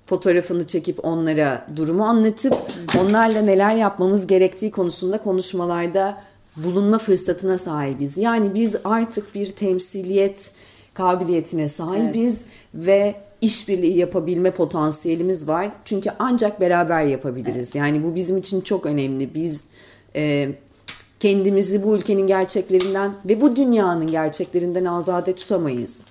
fotoğrafını 0.07 0.67
çekip 0.67 1.05
onlara 1.05 1.67
durumu 1.75 2.05
anlatıp 2.05 2.53
onlarla 2.99 3.41
neler 3.41 3.75
yapmamız 3.75 4.27
gerektiği 4.27 4.71
konusunda 4.71 5.17
konuşmalarda 5.17 6.21
bulunma 6.55 6.97
fırsatına 6.97 7.57
sahibiz. 7.57 8.17
Yani 8.17 8.53
biz 8.53 8.75
artık 8.83 9.35
bir 9.35 9.49
temsiliyet 9.49 10.51
kabiliyetine 10.93 11.67
sahibiz 11.67 12.41
ve 12.73 13.15
işbirliği 13.41 13.97
yapabilme 13.97 14.51
potansiyelimiz 14.51 15.47
var. 15.47 15.69
Çünkü 15.85 16.09
ancak 16.19 16.61
beraber 16.61 17.03
yapabiliriz. 17.03 17.75
Yani 17.75 18.03
bu 18.03 18.15
bizim 18.15 18.37
için 18.37 18.61
çok 18.61 18.85
önemli. 18.85 19.33
Biz 19.33 19.63
e, 20.15 20.49
kendimizi 21.19 21.83
bu 21.83 21.95
ülkenin 21.95 22.27
gerçeklerinden 22.27 23.11
ve 23.25 23.41
bu 23.41 23.55
dünyanın 23.55 24.11
gerçeklerinden 24.11 24.85
azade 24.85 25.35
tutamayız. 25.35 26.03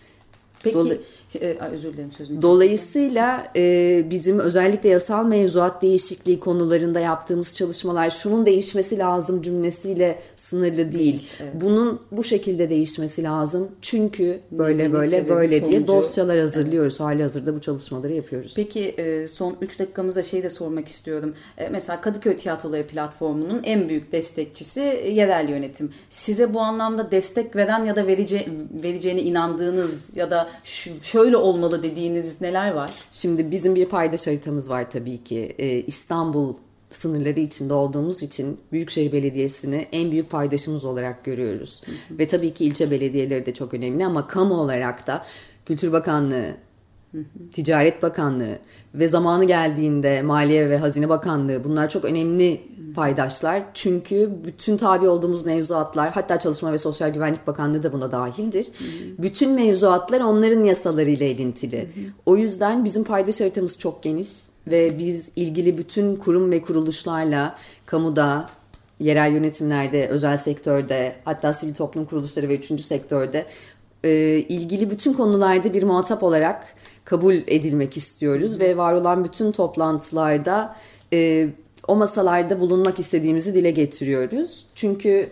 Peki 0.62 0.76
Dola- 0.78 0.98
e, 1.35 1.59
ay, 1.61 1.71
özür 1.73 1.93
dilerim 1.93 2.12
sözünü. 2.12 2.43
Dolayısıyla 2.43 3.49
e, 3.57 4.05
bizim 4.11 4.39
özellikle 4.39 4.89
yasal 4.89 5.25
mevzuat 5.27 5.83
değişikliği 5.83 6.41
konularında 6.41 7.01
yaptığımız 7.01 7.55
çalışmalar 7.55 8.11
şunun 8.11 8.47
değişmesi 8.47 8.99
lazım 8.99 9.43
cümlesiyle 9.43 10.19
sınırlı 10.37 10.93
değil. 10.93 11.29
Bunun 11.55 12.01
bu 12.12 12.25
şekilde 12.25 12.71
değişmesi 12.71 13.23
lazım. 13.23 13.69
Çünkü 13.83 14.41
böyle 14.51 14.79
Nedeni, 14.79 14.93
böyle 14.93 15.11
sebebi, 15.11 15.29
böyle 15.29 15.61
diye 15.61 15.73
sonucu. 15.73 15.87
dosyalar 15.87 16.39
hazırlıyoruz. 16.41 17.01
Hali 17.01 17.23
hazırda 17.23 17.55
bu 17.55 17.61
çalışmaları 17.61 18.12
yapıyoruz. 18.12 18.53
Peki 18.57 18.81
e, 18.89 19.29
son 19.29 19.57
3 19.61 19.79
dakikamızda 19.79 20.23
şeyi 20.23 20.43
de 20.43 20.51
sormak 20.51 20.89
istiyorum. 20.89 21.35
E, 21.59 21.69
Mesela 21.69 22.01
Kadıköy 22.01 22.37
Tiyatroları 22.37 22.87
platformunun 22.87 23.61
en 23.65 23.89
büyük 23.89 24.12
destekçisi 24.12 24.81
e, 24.81 25.11
yerel 25.11 25.49
yönetim. 25.49 25.93
Size 26.11 26.55
bu 26.55 26.61
anlamda 26.61 27.11
destek 27.11 27.57
veren 27.57 27.85
ya 27.85 27.97
da 27.97 28.07
verice, 28.07 28.47
vereceğine 28.83 29.23
inandığınız 29.23 30.17
ya 30.17 30.31
da 30.31 30.49
şu, 30.65 30.91
şöyle 31.16 31.37
olmalı 31.37 31.83
dediğiniz 31.83 32.40
neler 32.40 32.74
var? 32.74 32.90
Şimdi 33.11 33.50
bizim 33.50 33.74
bir 33.74 33.87
paydaş 33.87 34.26
haritamız 34.26 34.70
var 34.70 34.90
tabii 34.90 35.24
ki. 35.24 35.55
Ee, 35.59 35.68
İstanbul 35.68 36.55
sınırları 36.90 37.40
içinde 37.40 37.74
olduğumuz 37.74 38.22
için 38.22 38.61
Büyükşehir 38.72 39.12
Belediyesi'ni 39.12 39.88
en 39.92 40.11
büyük 40.11 40.31
paydaşımız 40.31 40.85
olarak 40.85 41.24
görüyoruz. 41.24 41.83
Ve 42.11 42.29
tabii 42.29 42.55
ki 42.55 42.64
ilçe 42.64 42.90
belediyeleri 42.90 43.46
de 43.46 43.55
çok 43.55 43.74
önemli 43.74 44.07
ama 44.07 44.26
kamu 44.26 44.55
olarak 44.55 45.07
da 45.07 45.24
Kültür 45.66 45.92
Bakanlığı, 45.92 46.57
Ticaret 47.52 48.02
Bakanlığı 48.02 48.59
ve 48.94 49.09
zamanı 49.09 49.44
geldiğinde 49.44 50.22
Maliye 50.22 50.70
ve 50.70 50.79
Hazine 50.79 51.09
Bakanlığı 51.09 51.64
bunlar 51.64 51.90
çok 51.90 52.05
önemli 52.05 52.61
paydaşlar. 52.94 53.62
Çünkü 53.74 54.31
bütün 54.44 54.76
tabi 54.76 55.09
olduğumuz 55.09 55.46
mevzuatlar 55.46 56.11
hatta 56.11 56.38
Çalışma 56.38 56.72
ve 56.72 56.79
Sosyal 56.79 57.11
Güvenlik 57.11 57.46
Bakanlığı 57.46 57.83
da 57.83 57.92
buna 57.92 58.12
dahildir. 58.12 58.66
Bütün 59.18 59.52
mevzuatlar 59.52 60.20
onların 60.20 60.64
yasalarıyla 60.64 61.26
ilintili. 61.26 61.88
O 62.26 62.37
yüzden 62.37 62.85
bizim 62.85 63.05
paydaş 63.05 63.40
haritamız 63.40 63.79
çok 63.79 64.02
geniş 64.02 64.31
ve 64.66 64.98
biz 64.98 65.31
ilgili 65.37 65.79
bütün 65.79 66.16
kurum 66.16 66.50
ve 66.50 66.62
kuruluşlarla 66.62 67.57
kamuda, 67.87 68.48
yerel 69.00 69.33
yönetimlerde, 69.33 70.09
özel 70.09 70.37
sektörde, 70.37 71.16
hatta 71.24 71.52
sivil 71.52 71.74
toplum 71.74 72.05
kuruluşları 72.05 72.48
ve 72.48 72.57
üçüncü 72.57 72.83
sektörde 72.83 73.46
ilgili 74.48 74.90
bütün 74.90 75.12
konularda 75.12 75.72
bir 75.72 75.83
muhatap 75.83 76.22
olarak 76.22 76.64
kabul 77.07 77.35
edilmek 77.35 77.97
istiyoruz 77.97 78.61
ve 78.61 78.77
var 78.77 78.92
olan 78.92 79.25
bütün 79.25 79.53
toplantılarda 79.53 80.77
e, 81.12 81.49
o 81.88 81.97
masalarda 81.97 82.61
bulunmak 82.61 82.99
istediğimizi 82.99 83.55
dile 83.55 83.71
getiriyoruz. 83.71 84.66
Çünkü 84.75 85.31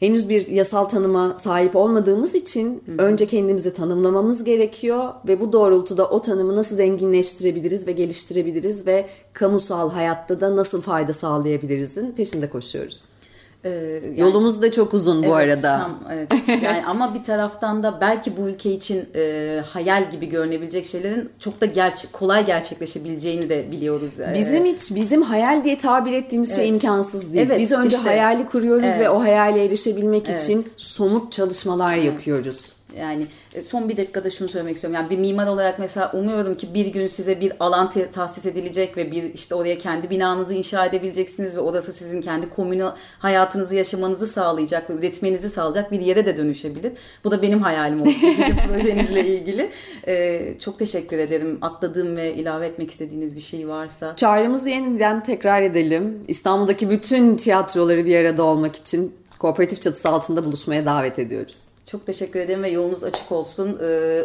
henüz 0.00 0.28
bir 0.28 0.46
yasal 0.46 0.84
tanıma 0.84 1.38
sahip 1.38 1.76
olmadığımız 1.76 2.34
için 2.34 2.84
önce 2.98 3.26
kendimizi 3.26 3.74
tanımlamamız 3.74 4.44
gerekiyor 4.44 5.12
ve 5.28 5.40
bu 5.40 5.52
doğrultuda 5.52 6.10
o 6.10 6.22
tanımı 6.22 6.56
nasıl 6.56 6.76
zenginleştirebiliriz 6.76 7.86
ve 7.86 7.92
geliştirebiliriz 7.92 8.86
ve 8.86 9.06
kamusal 9.32 9.90
hayatta 9.90 10.40
da 10.40 10.56
nasıl 10.56 10.82
fayda 10.82 11.14
sağlayabilirizin 11.14 12.12
peşinde 12.12 12.50
koşuyoruz. 12.50 13.17
Ee, 13.64 13.68
yani- 13.68 14.20
Yolumuz 14.20 14.62
da 14.62 14.70
çok 14.70 14.94
uzun 14.94 15.22
bu 15.22 15.40
Evet, 15.40 15.54
arada. 15.64 15.78
tam, 15.78 15.98
evet. 16.12 16.32
Yani 16.62 16.84
ama 16.86 17.14
bir 17.14 17.22
taraftan 17.22 17.82
da 17.82 18.00
belki 18.00 18.36
bu 18.36 18.48
ülke 18.48 18.72
için 18.72 19.08
e, 19.14 19.60
hayal 19.66 20.10
gibi 20.10 20.28
görünebilecek 20.28 20.86
şeylerin 20.86 21.28
çok 21.40 21.60
da 21.60 21.66
gerçek, 21.66 22.12
kolay 22.12 22.46
gerçekleşebileceğini 22.46 23.48
de 23.48 23.70
biliyoruz. 23.70 24.20
Ee, 24.20 24.34
Bizim 24.34 24.64
hiç 24.64 24.94
bizim 24.94 25.22
hayal 25.22 25.64
diye 25.64 25.78
tabir 25.78 26.12
ettiğimiz 26.12 26.56
şey 26.56 26.68
imkansız 26.68 27.34
değil. 27.34 27.46
Evet, 27.46 27.60
Biz 27.60 27.72
önce 27.72 27.96
işte. 27.96 28.08
hayali 28.08 28.46
kuruyoruz 28.46 28.84
Evet. 28.86 28.98
ve 29.00 29.10
o 29.10 29.20
hayale 29.20 29.64
erişebilmek 29.64 30.28
için 30.30 30.66
somut 30.76 31.32
çalışmalar 31.32 31.94
yapıyoruz. 31.96 32.72
Yani 32.96 33.26
e, 33.54 33.62
son 33.62 33.88
bir 33.88 33.96
dakikada 33.96 34.30
şunu 34.30 34.48
söylemek 34.48 34.74
istiyorum. 34.74 34.94
Yani 34.94 35.10
bir 35.10 35.18
mimar 35.18 35.46
olarak 35.46 35.78
mesela 35.78 36.12
umuyorum 36.12 36.56
ki 36.56 36.74
bir 36.74 36.86
gün 36.86 37.06
size 37.06 37.40
bir 37.40 37.52
alan 37.60 37.92
tahsis 38.12 38.46
edilecek 38.46 38.96
ve 38.96 39.10
bir 39.10 39.34
işte 39.34 39.54
oraya 39.54 39.78
kendi 39.78 40.10
binanızı 40.10 40.54
inşa 40.54 40.86
edebileceksiniz 40.86 41.56
ve 41.56 41.60
orası 41.60 41.92
sizin 41.92 42.20
kendi 42.20 42.50
komünal 42.50 42.92
hayatınızı 43.18 43.74
yaşamanızı 43.74 44.26
sağlayacak 44.26 44.90
ve 44.90 44.94
üretmenizi 44.94 45.50
sağlayacak 45.50 45.92
bir 45.92 46.00
yere 46.00 46.26
de 46.26 46.36
dönüşebilir. 46.36 46.92
Bu 47.24 47.30
da 47.30 47.42
benim 47.42 47.62
hayalim 47.62 48.00
olsun 48.00 48.12
sizin 48.12 48.56
projenizle 48.68 49.26
ilgili. 49.26 49.70
Ee, 50.06 50.54
çok 50.60 50.78
teşekkür 50.78 51.18
ederim. 51.18 51.58
Atladığım 51.62 52.16
ve 52.16 52.34
ilave 52.34 52.66
etmek 52.66 52.90
istediğiniz 52.90 53.36
bir 53.36 53.40
şey 53.40 53.68
varsa. 53.68 54.16
Çağrımızı 54.16 54.68
yeniden 54.68 55.22
tekrar 55.22 55.62
edelim. 55.62 56.24
İstanbul'daki 56.28 56.90
bütün 56.90 57.36
tiyatroları 57.36 58.06
bir 58.06 58.16
arada 58.16 58.42
olmak 58.42 58.76
için 58.76 59.14
kooperatif 59.38 59.82
çatısı 59.82 60.08
altında 60.08 60.44
buluşmaya 60.44 60.86
davet 60.86 61.18
ediyoruz. 61.18 61.77
Çok 61.90 62.06
teşekkür 62.06 62.40
ederim 62.40 62.62
ve 62.62 62.68
yolunuz 62.68 63.04
açık 63.04 63.32
olsun. 63.32 63.78
Ee, 63.82 63.84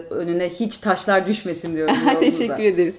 önüne 0.10 0.49
hiç 0.49 0.78
taşlar 0.78 1.28
düşmesin 1.28 1.76
diyorum. 1.76 1.95
Teşekkür 2.19 2.63
ederiz. 2.63 2.97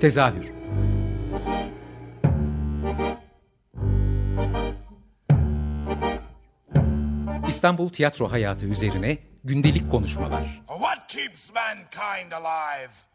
Tezahür 0.00 0.52
İstanbul 7.48 7.88
tiyatro 7.88 8.32
hayatı 8.32 8.66
üzerine 8.66 9.18
gündelik 9.44 9.90
konuşmalar. 9.90 10.62
What 10.68 11.08
keeps 11.08 11.50
mankind 11.54 12.32
alive? 12.32 13.11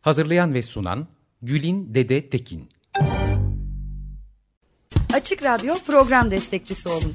Hazırlayan 0.00 0.54
ve 0.54 0.62
sunan 0.62 1.06
Gülin 1.42 1.94
Dede 1.94 2.30
Tekin. 2.30 2.68
Açık 5.14 5.42
Radyo 5.42 5.74
program 5.86 6.30
destekçisi 6.30 6.88
olun. 6.88 7.14